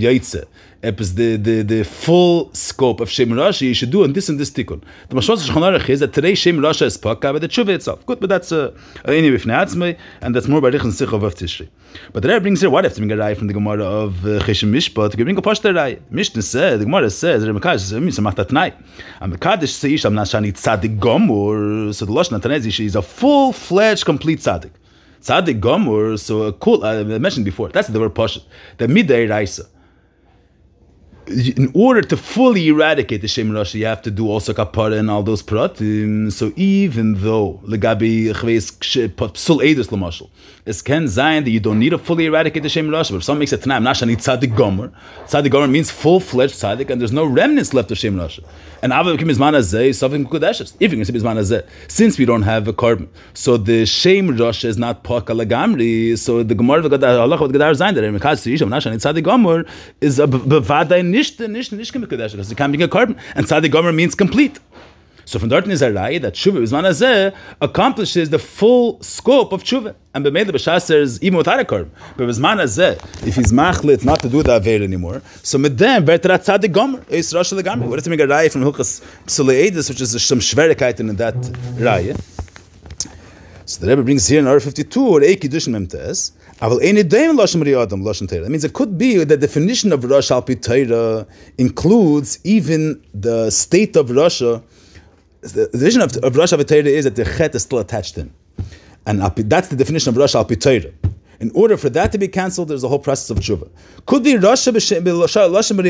[0.81, 4.49] the, the, the full scope of Shem Rashi, you should do on this and this
[4.49, 4.81] tikkun.
[5.09, 8.03] The Mashmos Shechon is that today Shem Rasha is paka, but the tshuva itself.
[8.05, 11.69] Good, but that's uh, anyway fneatzmei, and that's more by Rich and of Tishrei.
[12.13, 13.83] But the Rebbe brings here, why do have to bring a rai from the Gemara
[13.83, 15.17] of uh, Choshen Mishpat?
[15.17, 15.99] You bring a pashta rai.
[16.09, 18.73] Mishnah says, the Gemara says, Rebbe Mekadosh says, Misa Machtat Tnai.
[19.21, 24.39] Am Mekadosh Seish Am Nashani Tzadik Gomor, so the Losh Natanez, is a full-fledged, complete
[24.39, 24.71] Tzadik.
[25.21, 28.43] Tzadik Gomor, so a cool, uh, I mentioned before, that's the word Pashat.
[28.77, 29.67] The Midday Raisa
[31.27, 35.10] in order to fully eradicate the Shem Rasha, you have to do also kapara and
[35.10, 36.25] all those pratim.
[36.25, 40.29] Um, so even though legabi psul edus lamashal,
[40.65, 43.12] es can zayin that you don't need to fully eradicate the Shem Rasha.
[43.12, 44.91] But if someone makes a tanam, nashani tzadik gomer,
[45.25, 48.43] tzadik gomer means full fledged tzadik, and there's no remnants left of Shem Rasha.
[48.84, 50.25] And Abba Kim Azeh, something.
[50.25, 54.65] If can say Izman Azeh, since we don't have a korban, so the Shem Rosh
[54.65, 58.69] is not Paka Lagamri, so the Gemara of Allah of Gadar Zain, that Mekas Yisham
[58.69, 59.65] Nashan, it's Tzadi Gomer,
[60.01, 63.69] is a Bavadai Nishte, Nishte, Nishke Mekudesh, because it can be a korban, and Tzadi
[63.69, 64.60] Gomer means complete.
[65.26, 69.63] So from dort äh, is a rai that tshuva hazeh accomplishes the full scope of
[69.63, 69.95] tshuva.
[70.13, 71.89] And b'meid the is even without a korb.
[72.17, 76.43] But hazeh, if he's machlit not to do the aver anymore, so with them vertrat
[76.43, 77.88] tzadik gomer er is rosh legamer.
[77.88, 81.36] What er is the a rai from Hilchas Psuleidus, which is some shverikait in that
[81.80, 82.13] rai.
[83.65, 86.32] So the Rebbe brings here in R52 or Eiki Dushin Memtes.
[86.62, 90.45] That means it could be that the definition of Rosh Al
[91.58, 94.62] includes even the state of Russia
[95.41, 98.34] the, vision of, of Rosh Avitayra is that the chet is still attached to him.
[99.06, 100.93] And that's the definition of Rosh Alpitayra.
[101.39, 103.67] In order for that to be cancelled, there's a whole process of tshuva.
[104.06, 104.36] Could be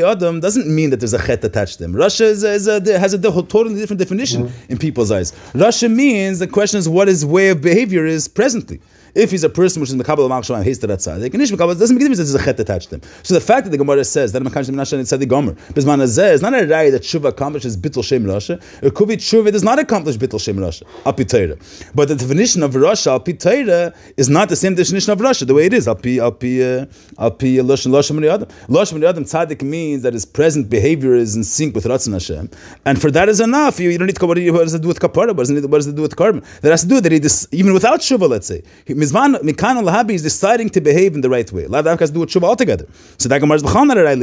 [0.03, 1.93] Adam doesn't mean that there's a chet attached to him.
[1.93, 4.71] Rasha is a, is a, has a totally different definition mm-hmm.
[4.71, 5.33] in people's eyes.
[5.53, 8.79] Russia means the question is what his way of behavior is presently.
[9.15, 11.77] If he's a person which is mekabel machshon and hates that tzaddik, and ish mekabel
[11.77, 12.31] doesn't make a difference.
[12.31, 13.01] There's a chet attached to him.
[13.23, 16.41] So the fact that the Gemara says that mekabel machshon tzaddik gomer bisman azeh is
[16.41, 18.61] not a ray that tshuva accomplishes bittul shem rasha.
[18.83, 21.59] It could be tshuva does not accomplish bittul shem rasha apitayra.
[21.95, 25.65] But the definition of rasha apitayra is not the same definition of rasha the way
[25.65, 26.85] it is api api uh,
[27.17, 31.43] api lashon lashon mani adam lashon adam tzaddik means that his present behavior is in
[31.43, 32.49] sync with ratzon Hashem,
[32.85, 33.79] and for that is enough.
[33.79, 34.27] You, you don't need to go.
[34.27, 35.35] What does it do with kapara?
[35.35, 36.43] What does it, what does it do with carbon?
[36.61, 38.29] That has to do that he even without tshuva.
[38.29, 38.63] Let's say.
[38.85, 41.65] He, Mizman Mikan al is deciding to behave in the right way.
[41.65, 42.85] Lav has to do with tshuva altogether.
[43.17, 44.15] So that Gemara is b'chal not a rai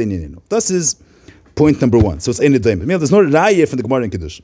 [0.49, 0.95] This is
[1.55, 2.19] point number one.
[2.21, 2.85] So it's ein nedaim.
[2.85, 4.39] There's no raya from the Gemara in Kiddush.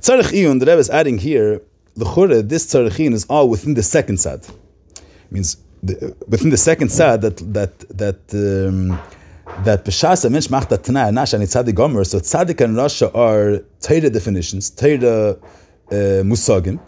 [0.00, 1.60] Tzarech iyun, the Rebbe is adding here,
[1.96, 4.46] l'chure, this tzarech is all within the second sad.
[5.32, 9.00] Means the, within the second sad that that that um,
[9.64, 12.04] that b'shas a mensch macht atna nash ani tzadik gomer.
[12.04, 16.78] So tzadik and rasha are Torah definitions, Torah uh, musagim.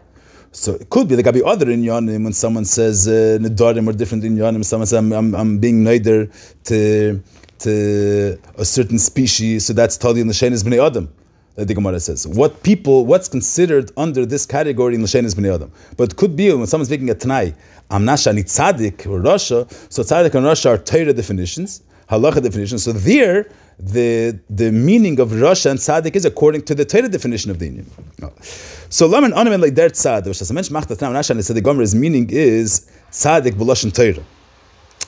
[0.58, 3.92] So it could be there could be other inyanim when someone says uh, nedarim or
[3.92, 4.64] different inyanim.
[4.64, 6.20] Someone says I'm, I'm, I'm being neider
[6.64, 7.22] to
[7.60, 11.08] to a certain species, so that's totally in the shenis bnei adam.
[11.54, 12.26] that the Gemara says.
[12.26, 15.72] What people, what's considered under this category in Lashen is Bnei Adam.
[15.96, 17.52] But it could be when someone's making a Tanai,
[17.90, 22.84] Amnasha ni Tzadik or Rasha, so Tzadik and Rasha are Torah definitions, halacha definitions.
[22.84, 27.50] So there, the the meaning of Rasha and Tzadik is according to the Torah definition
[27.50, 27.86] of the Indian.
[28.88, 31.62] So Laman Onim like der Tzad, which is a mention Machta Tanam Rasha and Tzadik
[31.62, 34.24] Gomer's meaning is Tzadik B'Lashon Torah.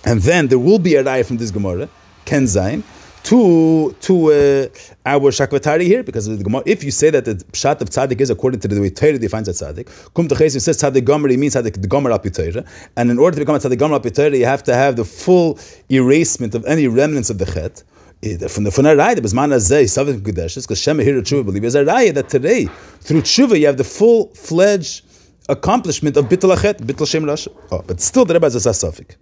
[0.05, 1.89] And then there will be a raya from this Gemara,
[2.25, 2.83] Ken Zayin,
[3.25, 4.69] to to uh,
[5.05, 8.31] our shakvatari here because the Gemara, if you say that the pshat of tzaddik is
[8.31, 11.89] according to the way Torah defines a tzaddik, kum says tzaddik gomer means tzaddik the
[11.89, 14.97] gomer apitayra, and in order to become a tzaddik gomer apitayra, you have to have
[14.97, 15.59] the full
[15.91, 17.83] erasement of any remnants of the chet.
[18.23, 21.65] Eh, from the Funai Raya, the Bezman Azay, Savik Kedeshes, because Shema here Tshuva believe
[21.65, 22.67] is a Raya that today,
[23.01, 25.07] through Tshuva, you have the full fledged
[25.49, 27.49] accomplishment of Bittul Achet, Bittul Shem Rasha.
[27.71, 29.17] Oh, but still, the Rebbe is a Safik.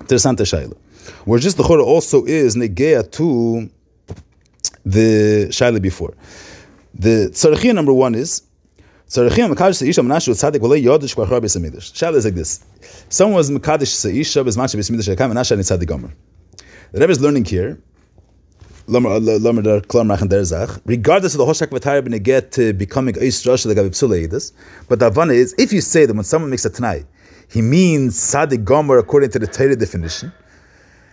[0.00, 0.76] Interessante Shaila.
[1.26, 3.70] Where just the Chora also is Negea to
[4.84, 6.14] the Shaila before.
[6.94, 8.42] The Tzarechia number one is
[9.06, 11.92] Tzarechia Makadosh Seisha Menashu Tzadik V'lei Yodesh Kvar Chor B'Samidrash.
[11.92, 12.64] Shaila is like this.
[13.08, 16.12] Someone was Makadosh Seisha B'Zman B'Samidrash Akam Menashu and Tzadik Gomer.
[16.90, 17.80] The Rebbe is learning here
[18.88, 19.20] Uh,
[20.86, 24.52] regardless of the Hoshak Vatari Beneget to becoming Eis Rosh the Gabi Psula
[24.88, 27.04] but the Havana is if you say that when someone makes a Tanai,
[27.50, 30.32] he means Tzadik Gomer according to the Torah definition.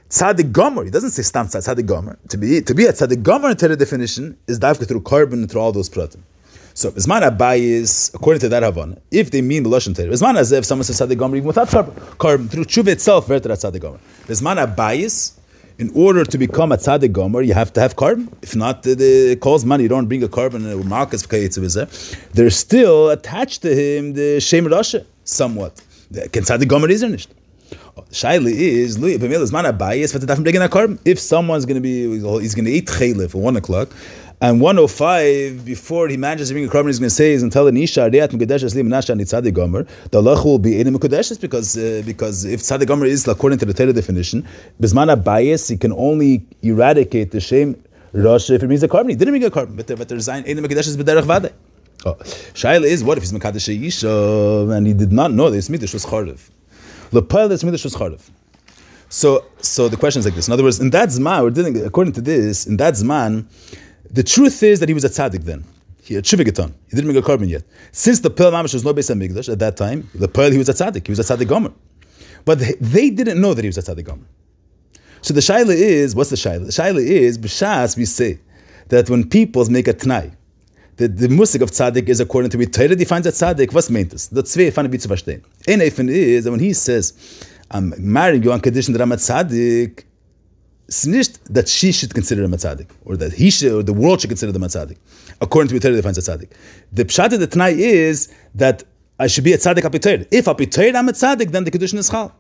[0.10, 2.18] Tzadik Gomer, he doesn't say Stam Tzadik Gomer.
[2.30, 5.52] To be to be a Tzadik Gomer in Torah definition is davka through korban and
[5.52, 6.22] through all those pratim.
[6.74, 10.54] So Bisman Abayis, according to that Havana, if they mean the Lashon Torah, Bisman as
[10.54, 14.00] if someone says Tzadik Gomer even without korban, through Tshuva itself, where Tzadik Gomer.
[14.28, 15.34] Bisman Abayis,
[15.78, 18.32] in order to become a tzaddik gomer, you have to have korban.
[18.42, 19.84] If not, it calls money.
[19.84, 20.84] You don't bring a korban or
[22.34, 25.82] They're still attached to him the shem rasha somewhat.
[26.14, 27.28] Can tzaddik gomer is or not?
[28.12, 28.98] Shaila is
[31.06, 32.10] If someone's going to be,
[32.42, 33.90] he's going to eat chaylev at one o'clock,
[34.42, 37.50] and 105, before he manages to bring a korban, he's going to say, he's going
[37.50, 42.02] to tell the Nisha, Riyat Nitzadik Gomer, the Allah will be in Mukadeshes because, uh,
[42.06, 44.46] because if Tzadik Gomer is according to the Torah definition,
[44.82, 49.10] Bismana bias, he can only eradicate the shame Rosh if it means a korban.
[49.10, 51.54] He didn't make a korban, but but there's Ein Mukadeshes B'derech Vadeh.
[52.06, 52.14] Oh.
[52.54, 56.06] Shaila is, what if he's Mekadesh Yisha and he did not know this Midrash was
[56.06, 56.50] Chardev?
[57.12, 58.22] Lepel this Midrash was Chardev.
[59.10, 60.48] So, so the question is like this.
[60.48, 63.46] In other words, in that Zman, we're dealing, according to this, in that Zman,
[64.16, 65.64] the truth is that he was a tzaddik then.
[66.02, 66.72] He had shivigaton.
[66.88, 67.64] He didn't make a korban yet.
[67.92, 70.70] Since the Pearl Mamish was no base Migdash at that time, the Pearl he was
[70.70, 71.06] a tzaddik.
[71.06, 71.74] He was a tzaddik gomer.
[72.46, 74.26] But they didn't know that he was a tzaddik gomer.
[75.22, 76.66] So the shaila is, what's the shaila?
[76.68, 78.40] The shaila is, b'shas we say
[78.90, 80.34] that when people make a tnai,
[80.96, 84.14] the, the musik of tzaddik is according to what Torah defines as tzaddik, was meint
[84.14, 84.28] es?
[84.28, 85.44] The tzvei bit zu verstehen.
[85.68, 89.18] Ein Eifen is that when he says, I'm marrying you on condition that I'm a
[89.18, 90.06] tzaddik,
[90.88, 94.22] not that she should consider him a tzaddik, or that he should, or the world
[94.22, 94.98] should consider them a tzaddik,
[95.42, 96.52] according to Torah defines a tzaddik.
[96.92, 98.84] The pshat of the Tanai is that
[99.20, 100.28] I should be a tzaddik apitayr.
[100.32, 102.34] If apitayr I'm a tzaddik, then the kedushin is chal.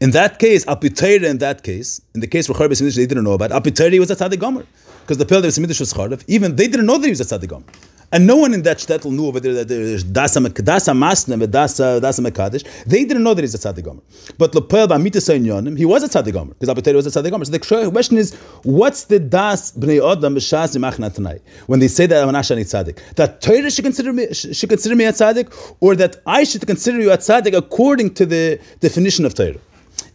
[0.00, 3.32] In that case, apitayr in that case, in the case where Charbis they didn't know
[3.32, 4.66] about, apitayr was a tzaddik gomer.
[5.00, 7.24] Because the Pel of Semidish was Chardev, even they didn't know that he was a
[7.24, 7.66] tzaddik gomer.
[8.12, 11.98] And no one in that shtetl knew over there that there's dasa dasa masna dasa
[11.98, 12.62] dasa mekadesh.
[12.84, 14.02] They didn't know that he's a tzaddik gomer.
[14.36, 17.46] But lepel b'amita yonim, he was a tzaddik gomer because Abu was a tzaddik gomer.
[17.46, 22.22] So the question is, what's the das bnei adam b'shas imachna when they say that
[22.22, 22.98] I'm an ashani tzaddik?
[23.16, 27.00] That Torah should consider me should consider me a tzaddik, or that I should consider
[27.00, 29.58] you a tzaddik according to the definition of Torah?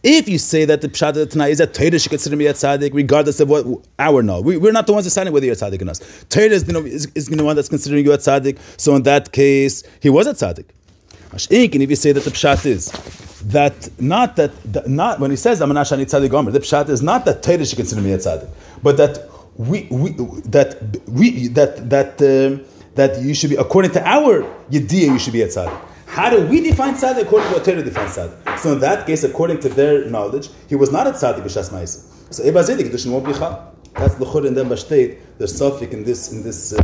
[0.02, 2.54] If you say that the pshat of the is that Torah should consider me a
[2.54, 3.66] tzaddik, regardless of what
[3.98, 6.00] our no, we, are not the ones deciding whether you're a tzaddik or not.
[6.30, 8.58] Torah is the, is, is the one that's considering you a tzaddik.
[8.76, 10.66] So in that case, he was a tzaddik.
[11.32, 12.90] And if you say that the pshat is
[13.42, 17.02] that not that not when he says I'm an ashani tzaddik gomer, the pshat is
[17.02, 18.48] not that Torah should consider me a tzaddik,
[18.82, 20.10] but that we, we
[20.46, 22.64] that we that that um,
[22.94, 25.78] that you should be according to our yediyah, you should be a tzaddik.
[26.08, 28.58] How do we define tzaddik according to what Torah defines tzaddik?
[28.58, 32.34] So in that case, according to their knowledge, he was not a tzaddik b'shas ma'isa.
[32.34, 33.74] So Eba Zedek, Kedushin won't be chal.
[33.94, 35.18] That's the chur in them b'shteit.
[35.36, 36.82] There's suffix in this in this uh,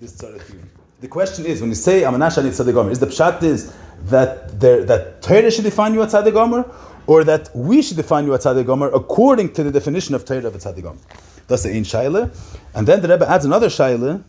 [0.00, 0.58] this tzarech
[1.00, 3.72] The question is, when you say Amanash ani tzaddik gomer, is the pshat is
[4.06, 6.68] that there that Torah should define you a tzaddik gomer,
[7.06, 10.48] or that we should define you a tzaddik gomer according to the definition of Torah
[10.48, 11.00] of a tzaddik gomer?
[11.46, 12.30] That's the ein shaila,
[12.74, 14.22] and then the Rebbe adds another shaila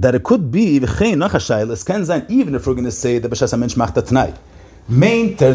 [0.00, 4.34] that it could be even if we're going to say that b'shas mensch macht tonight.
[4.88, 5.52] Main the,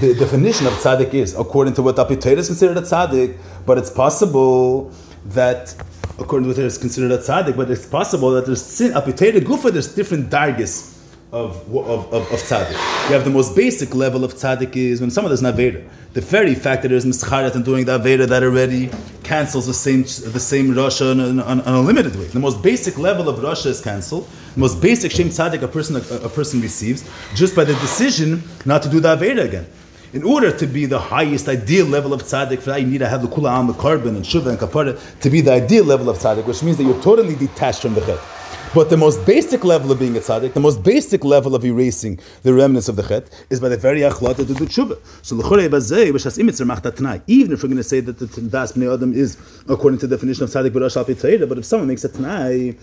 [0.00, 3.90] the definition of tzaddik is according to what Apitayr is considered a tzaddik, but it's
[3.90, 4.92] possible
[5.26, 5.74] that
[6.18, 9.32] according to what what is considered a tzaddik, but it's possible that there's sin Apitayr
[9.40, 9.72] gufa.
[9.72, 10.97] There's different dargis
[11.32, 12.72] of, of, of, of tzaddik.
[13.08, 15.86] You have the most basic level of tzaddik is when someone does an aveda.
[16.14, 18.90] The very fact that there's mischaret and doing the aveda that already
[19.24, 22.24] cancels the same the same rasha on, on, on, a limited way.
[22.24, 24.26] The most basic level of rasha is cancelled.
[24.54, 28.42] The most basic shem tzaddik a person a, a, person receives just by the decision
[28.64, 29.66] not to do the aveda again.
[30.14, 33.08] In order to be the highest ideal level of tzaddik, for that you need to
[33.08, 36.16] have the kula the korban and shuva and kapara to be the ideal level of
[36.16, 38.37] tzaddik, which means that you're totally detached from the chet.
[38.74, 42.20] But the most basic level of being a tzaddik, the most basic level of erasing
[42.42, 44.98] the remnants of the chet, is by the very achlata to do tshuva.
[45.22, 48.72] So l'chorei bazei b'shas imitzer machtat Even if we're going to say that the das
[48.72, 49.38] bnei adam is
[49.68, 52.76] according to the definition of tzaddik al but if someone makes a tanai,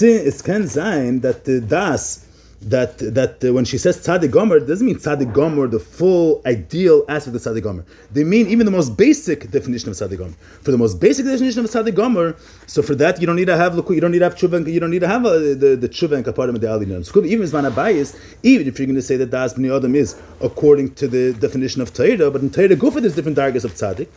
[0.00, 2.25] it can sein that the das
[2.62, 6.42] that that uh, when she says tzaddik gomer, it doesn't mean tzaddik gomer, the full
[6.46, 7.84] ideal aspect of tzaddik gomer.
[8.12, 10.34] They mean even the most basic definition of tzaddik gomer.
[10.62, 12.36] For the most basic definition of tzaddik gomer,
[12.66, 14.80] so for that you don't need to have you don't need to have tshuva, you
[14.80, 17.46] don't need to have uh, the the tshuva and kaparim and the ali So even
[17.46, 21.34] zman even if you're going to say that das bnei adam is according to the
[21.34, 24.08] definition of Torah, but in Torah gufa there's different dargas of tzaddik.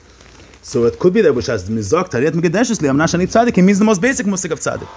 [0.61, 3.57] So it could be that which has mizok tariyat megadeshus li amnashani tzaddik.
[3.57, 4.87] It means the most basic musik of tzaddik.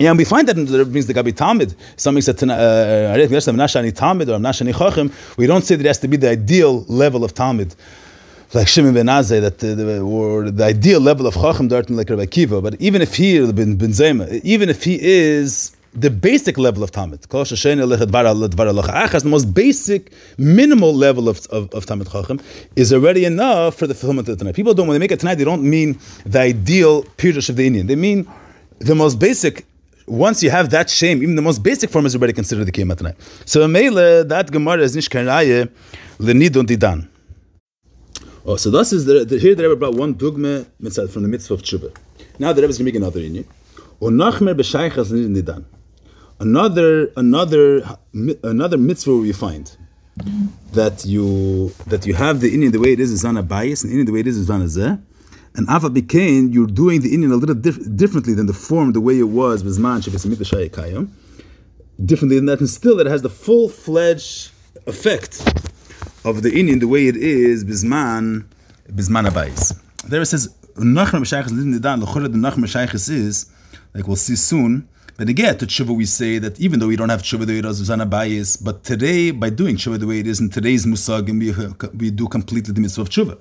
[0.00, 1.74] Yeah, and we find that in the means the Gabi Talmud.
[1.98, 4.38] Something said, uh, Talmud or.
[5.36, 7.74] We don't say that it has to be the ideal level of Talmud.
[8.54, 12.24] Like Shimon ben Azai, that uh, or the ideal level of Chacham Darton like Rabbi
[12.24, 16.82] Kiva, but even if he, ben, ben Zoma, even if he is the basic level
[16.82, 17.28] of Talmud, the
[19.26, 22.40] most basic, minimal level of, of, of Talmud Chacham,
[22.74, 24.56] is already enough for the fulfillment of the tonight.
[24.56, 27.66] People don't, when they make it tonight, they don't mean the ideal Pirush of the
[27.66, 27.86] Indian.
[27.86, 28.26] They mean
[28.78, 29.66] the most basic
[30.10, 33.14] once you have that shame, even the most basic form is already considered the tonight.
[33.44, 35.68] So Mele, that Gemara is nishkan raye
[36.18, 37.08] lenidon didan.
[38.44, 40.64] Oh, so this is the, the, here the Rebbe brought one dogma
[41.08, 41.96] from the mitzvah of tshuva.
[42.38, 43.44] Now the Rebbe is going to make another inyan.
[44.00, 45.64] Onachmer b'shaychas nidan.
[46.40, 47.98] Another another
[48.42, 49.76] another mitzvah we find
[50.72, 53.84] that you that you have the inyan the way it is is on a bias
[53.84, 55.00] and inyan the way it is is on a zeh
[55.56, 59.00] and Ava became you're doing the Indian a little dif- differently than the form, the
[59.00, 61.08] way it was, Bizman Shayakayim.
[62.04, 64.52] Differently than that, and still it has the full fledged
[64.86, 65.42] effect
[66.24, 68.46] of the Indian the way it is, Bizman,
[68.88, 69.78] Bizman Abayis.
[70.04, 70.54] There it says,
[73.08, 73.50] is,
[73.92, 77.10] like we'll see soon, that again, to tshuva we say that even though we don't
[77.10, 80.20] have tshuva the way it is, Zana Bayis, but today, by doing tshuva the way
[80.20, 81.52] it is, in today's musag, we,
[81.98, 83.36] we do completely the mitzvah of tshuva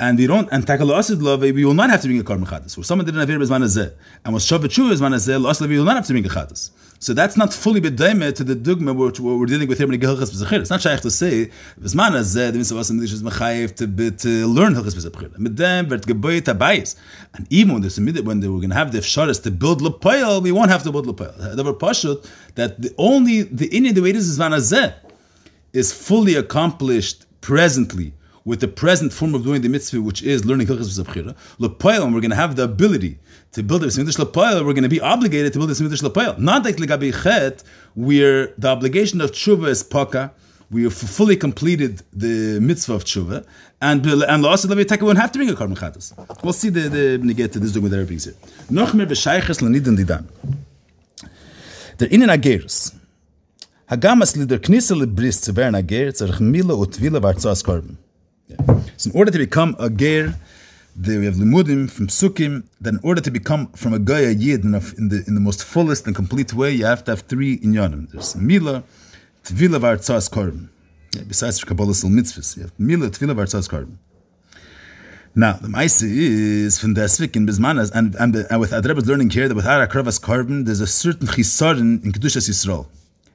[0.00, 2.46] and we don't and tackle asid love, we will not have to bring a korban
[2.46, 2.76] chatas.
[2.76, 5.96] Or someone didn't have bezmanazeh and was shavat shuv bezman azeh, lost we will not
[5.96, 6.70] have to bring a chatas.
[6.98, 10.30] So that's not fully bedaime to the dogma which we're dealing with here in Gehilchas
[10.32, 10.60] B'Zechir.
[10.60, 14.74] It's not shaykh to say bezman azeh the mitzvah asim is mechayev to to learn
[14.74, 15.38] Hilchas B'Zechir.
[15.38, 16.96] Mit dem wird geboyet abayis.
[17.34, 20.42] And even when there's when they were going to have the fsharis to build lepoil,
[20.42, 21.06] we won't have to build.
[21.06, 24.94] They were pashut that the only the Indian the way it is azeh
[25.72, 28.12] is fully accomplished presently
[28.44, 32.20] with the present form of doing the mitzvah, which is learning Hilchas V'Zabchira, L'Poil, we're
[32.20, 33.18] going to have the ability
[33.52, 36.34] to build the Mitzvah L'Poil, we're going to be obligated to build the Mitzvah L'Poil.
[36.38, 37.62] Not like L'Gabi Chet,
[37.94, 40.32] where the obligation of Tshuva is Paka,
[40.70, 43.46] we have fully completed the mitzvah of tshuva,
[43.80, 46.06] and uh, and lost the we won't have to bring a korban chatas.
[46.42, 48.34] We'll see the the get to this doing with everything here.
[48.70, 50.24] Noch mehr bescheiches laniden didan.
[52.00, 52.94] Der innen ageres.
[53.90, 57.62] Hagamas lider knisse libris zu werden ager, zerch mila ut vila vartzas
[58.50, 58.90] korban.
[58.96, 60.34] So in order to become a ger,
[60.96, 62.64] we have limudim from sukkim.
[62.80, 66.06] That in order to become from a goya yid in, the in the most fullest
[66.06, 68.10] and complete way, you have to have three inyanim.
[68.10, 68.84] There's mila,
[69.44, 70.68] tvila v'artzas korban.
[71.12, 73.96] Yeah, besides Kabbalah sil mitzvahs, you have mila, tvila v'artzas korban.
[75.36, 79.48] Now the ma'ase is from the Esvik in and, and, and with Adreb learning here
[79.48, 82.86] that without akravas korban, there's a certain chisaron in kedushas Yisrael.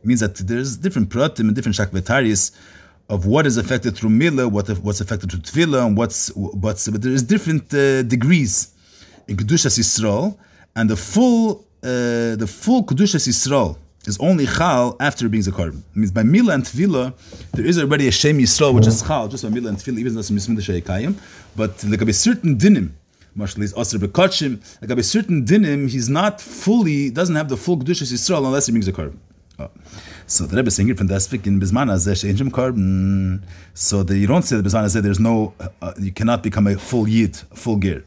[0.01, 2.51] It means that there's different pratim and different shakvetaris
[3.09, 7.01] of what is affected through Mila, what what's affected through Tefillah, and what's what's but
[7.01, 8.73] there is different uh, degrees
[9.27, 10.37] in Kedushas Yisrael,
[10.75, 15.81] and the full uh, the full Kedushas Yisrael is only Chal after being Zakarb.
[15.95, 17.13] Means by Mila and Tefillah,
[17.53, 20.13] there is already a Shem Yisrael, which is Chal, just by Mila and Tefillah, even
[20.13, 21.15] though it's Shayikayim,
[21.55, 22.91] but there can be certain dinim,
[23.35, 27.77] Marshal is Asr Bekachim, can be certain dinim, he's not fully, doesn't have the full
[27.77, 29.11] Kedushas Yisrael unless he brings a
[29.61, 29.69] Oh.
[30.29, 33.41] So the Rebbe is saying from the in Bismana Zeh Korban.
[33.73, 36.67] So the, you don't say the Bismana Zeh there's no, uh, uh, you cannot become
[36.67, 38.05] a full Yid, full Gear.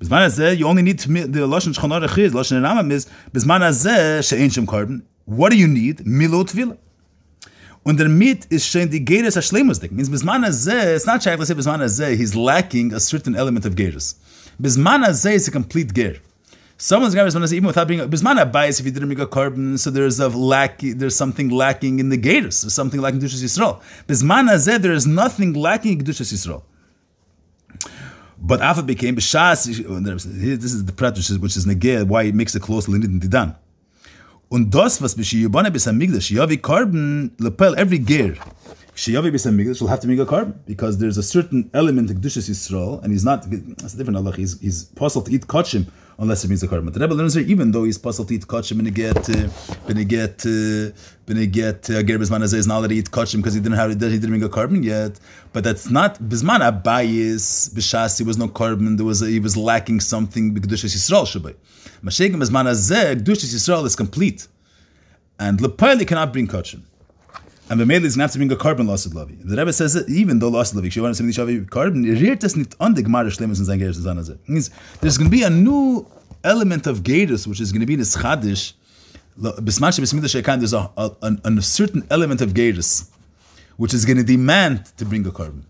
[0.00, 4.28] Bismana Zeh you only need to, the Lashon Shchonor Echiz, Lashon Rambam is Bismana Zeh
[4.28, 5.02] She'en Korban.
[5.26, 5.98] What do you need?
[5.98, 6.76] Milot Tvila.
[7.84, 9.92] Und der Mit is schon die Geres Ashlemusdik.
[9.92, 13.64] Means Bismana Zeh, it's not shaykh to say Bismana Zeh, he's lacking a certain element
[13.64, 14.16] of Geres.
[14.60, 16.16] Bismana Zeh is a complete Ger.
[16.76, 19.78] Someone's going to say, even without being bismana bias if you didn't make a korban,
[19.78, 23.44] so there's a lack, there's something lacking in the gators, there's something lacking in Kedushas
[23.44, 23.80] Yisrael.
[24.08, 26.62] Bismana zeh, there is nothing lacking in Kedushas Yisrael.
[28.38, 29.84] But Afa became b'shas.
[29.88, 33.56] Oh, this is the prat which is, which why it makes it close Linit Didan.
[34.50, 38.34] Und das, was b'shiyubane b'samigdash, yavi korban lepel every gear.
[38.96, 42.50] Shiyavi b'samigdash will have to make a korban because there's a certain element in Kedushas
[42.50, 43.48] Yisrael, and he's not.
[43.48, 44.34] That's a different Allah.
[44.34, 45.86] He's he's possible to eat kachim
[46.18, 46.84] unless it means a korban.
[46.84, 49.88] But the Rebbe learns here, even though he's possible to eat kachim and get uh,
[49.88, 53.36] and get uh, and get uh, a ger bisman is not allowed to eat kachim
[53.36, 55.18] because he didn't have he didn't make a korban yet.
[55.52, 58.18] But that's not bisman abayis b'shas.
[58.18, 58.96] He was no korban.
[58.96, 60.54] There was a, he was lacking something.
[60.54, 61.54] Kedushas Yisrael shabay.
[62.02, 64.48] Mashegim bisman azeh Kedushas Yisrael is complete,
[65.38, 66.82] and lepayli cannot bring kachim.
[67.70, 69.38] And the male is going to bring a korban loss of Lavi.
[69.42, 71.32] The Rebbe says that even though loss of Lavi, she wants to bring
[71.66, 74.48] korban, the Gemara Shlemus and Zangeres.
[74.48, 76.06] Means there's going to be a new
[76.44, 78.74] element of Gerus, which is going to be this Chadish.
[79.38, 83.10] Bismash Bismidah Shekan, there's a, a, a, a certain element of Gerus,
[83.78, 85.62] which is going to demand to bring a korban.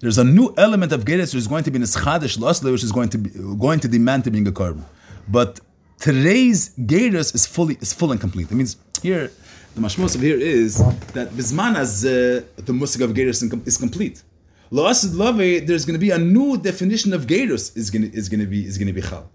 [0.00, 2.84] There's a new element of Gerus, which is going to be this Chadish loss, which
[2.84, 4.82] is going to be, going to demand to bring a korban.
[5.28, 5.60] But
[5.98, 8.50] today's Gerus is fully is full and complete.
[8.50, 9.30] It means here
[9.74, 10.78] the mashmos of here is
[11.14, 14.22] that bisman as uh, the musik of Gerus is complete.
[14.70, 18.28] La'asid lave, there's going to be a new definition of Gerus is going to, is
[18.28, 19.30] going to be is going to be chal.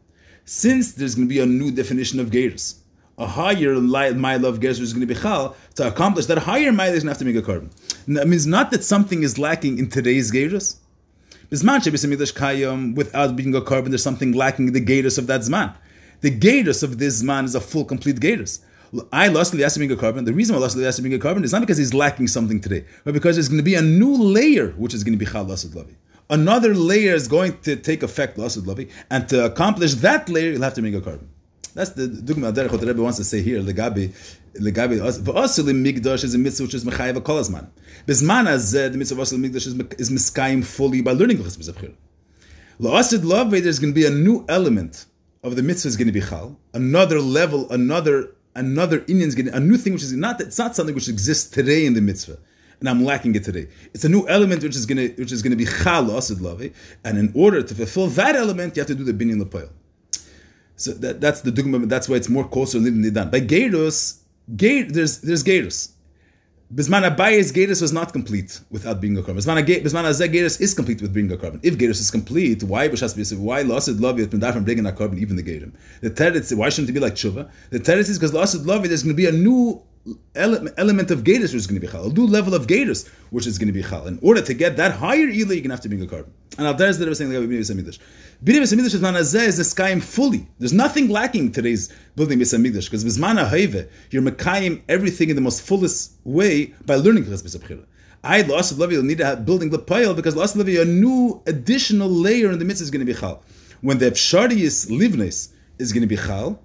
[0.46, 2.76] Since there's going to be a new definition of Gerus,
[3.18, 5.56] a higher mile of Gerus is going to be chal.
[5.76, 7.72] To accomplish that higher mile, is going to have to make a korban.
[8.08, 10.78] That means not that something is lacking in today's Gerus.
[11.50, 15.42] Bisman shebisamidash kayam without being a korban, there's something lacking in the Gerus of that
[15.42, 15.74] zman.
[16.22, 18.60] The Gerus of this zman is a full, complete Gerus.
[19.12, 20.26] I lost the Yasiming korban.
[20.26, 23.14] The reason I lost the Yasiming korban is not because he's lacking something today, but
[23.14, 25.74] because there's going to be a new layer which is going to be Chal Lasid
[25.74, 25.96] Lavi.
[26.30, 30.62] Another layer is going to take effect Lasid Lavi, and to accomplish that layer, you'll
[30.62, 31.28] have to make a korban.
[31.74, 33.62] That's the Dugma Derech what the Rebbe wants to say here.
[33.62, 34.12] Legabi,
[34.56, 37.68] Legabi, V'asili Migdash is a mitzvah which is Mechayev Kol Azman.
[38.08, 41.94] Bizman Azeh, the mitzvah of Asili Migdash is, is Miskayim fully by learning L'chas B'Zabchir.
[42.80, 45.06] La'asid Lavi, there's going to be a new element
[45.44, 49.60] of the mitzvah is going to be Chal, another level, another another Indian's getting a
[49.60, 52.38] new thing which is not it's not something which exists today in the mitzvah.
[52.80, 53.70] And I'm lacking it today.
[53.94, 56.74] It's a new element which is gonna which is gonna be chal asid lavi, eh?
[57.04, 59.70] and in order to fulfill that element, you have to do the binyan lepoil.
[60.76, 61.90] So that, that's the dugma.
[61.90, 63.32] That's why it's more closer than nidan.
[63.32, 65.94] By gerus, there's there's gerus.
[66.74, 69.38] Bisman Abayis Gerus was not complete without being a korban.
[69.38, 71.62] Bisman Azeh Gerus is complete with being a korban.
[71.64, 75.18] If Gerus is complete, why B'Shas Why Lasid Lavi has been from bringing a korban,
[75.18, 75.72] even the Gerim?
[76.02, 77.50] The teretz, why shouldn't it be like Tshuva?
[77.70, 79.82] The teretz is because Lasid Lavi, there's going to be a new
[80.36, 83.48] element of Gators which is going to be Chal, a new level of Gators which
[83.48, 84.06] is going to be Chal.
[84.06, 86.32] In order to get that higher Ila, you're going to have to bring a korban.
[86.58, 88.00] And Al that I was saying, B'nei
[88.44, 88.62] B'Samidash.
[88.62, 90.48] B'nei B'Samidash is Manazeh is sky fully.
[90.60, 95.62] There's nothing lacking today's building B'Samidash because B'Zmana Haive, you're Mekayim everything in the most
[95.62, 97.86] fullest way by learning Chas B'Sabchira.
[98.24, 102.10] I lost Levi, you'll need have building the pile because lost Levi, a new additional
[102.10, 103.44] layer in the mitzvah is going to be Chal.
[103.82, 106.60] When the Psharius Livnes is going to be Chal,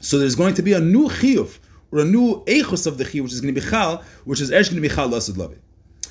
[0.00, 1.58] so there's going to be a new Chiyuv
[1.90, 4.50] or a new echos of the chi, which is going to be chal, which is
[4.50, 5.58] actually going to be chal lasud lavi.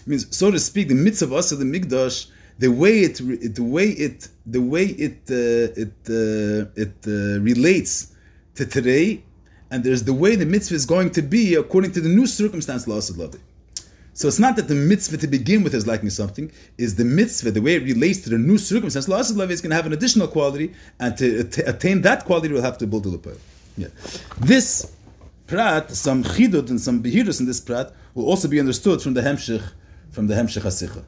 [0.06, 2.28] Means, so to speak, the mitzvah of us the mikdash,
[2.60, 3.16] the way it,
[3.56, 8.14] the way it, the way it, uh, it, uh, it uh, relates
[8.56, 9.24] to today,
[9.70, 12.86] and there's the way the mitzvah is going to be according to the new circumstance.
[14.14, 17.52] So it's not that the mitzvah to begin with is lacking something, is the mitzvah,
[17.52, 20.28] the way it relates to the new circumstance, lavi is going to have an additional
[20.28, 23.38] quality, and to, attain that quality, we'll have to build a lupah.
[23.78, 23.90] Yeah.
[24.40, 24.92] This
[25.46, 29.22] prat, some chidut and some behirus in this prat will also be understood from the
[29.22, 29.64] hemshich,
[30.10, 31.04] from the hemshich hasicha.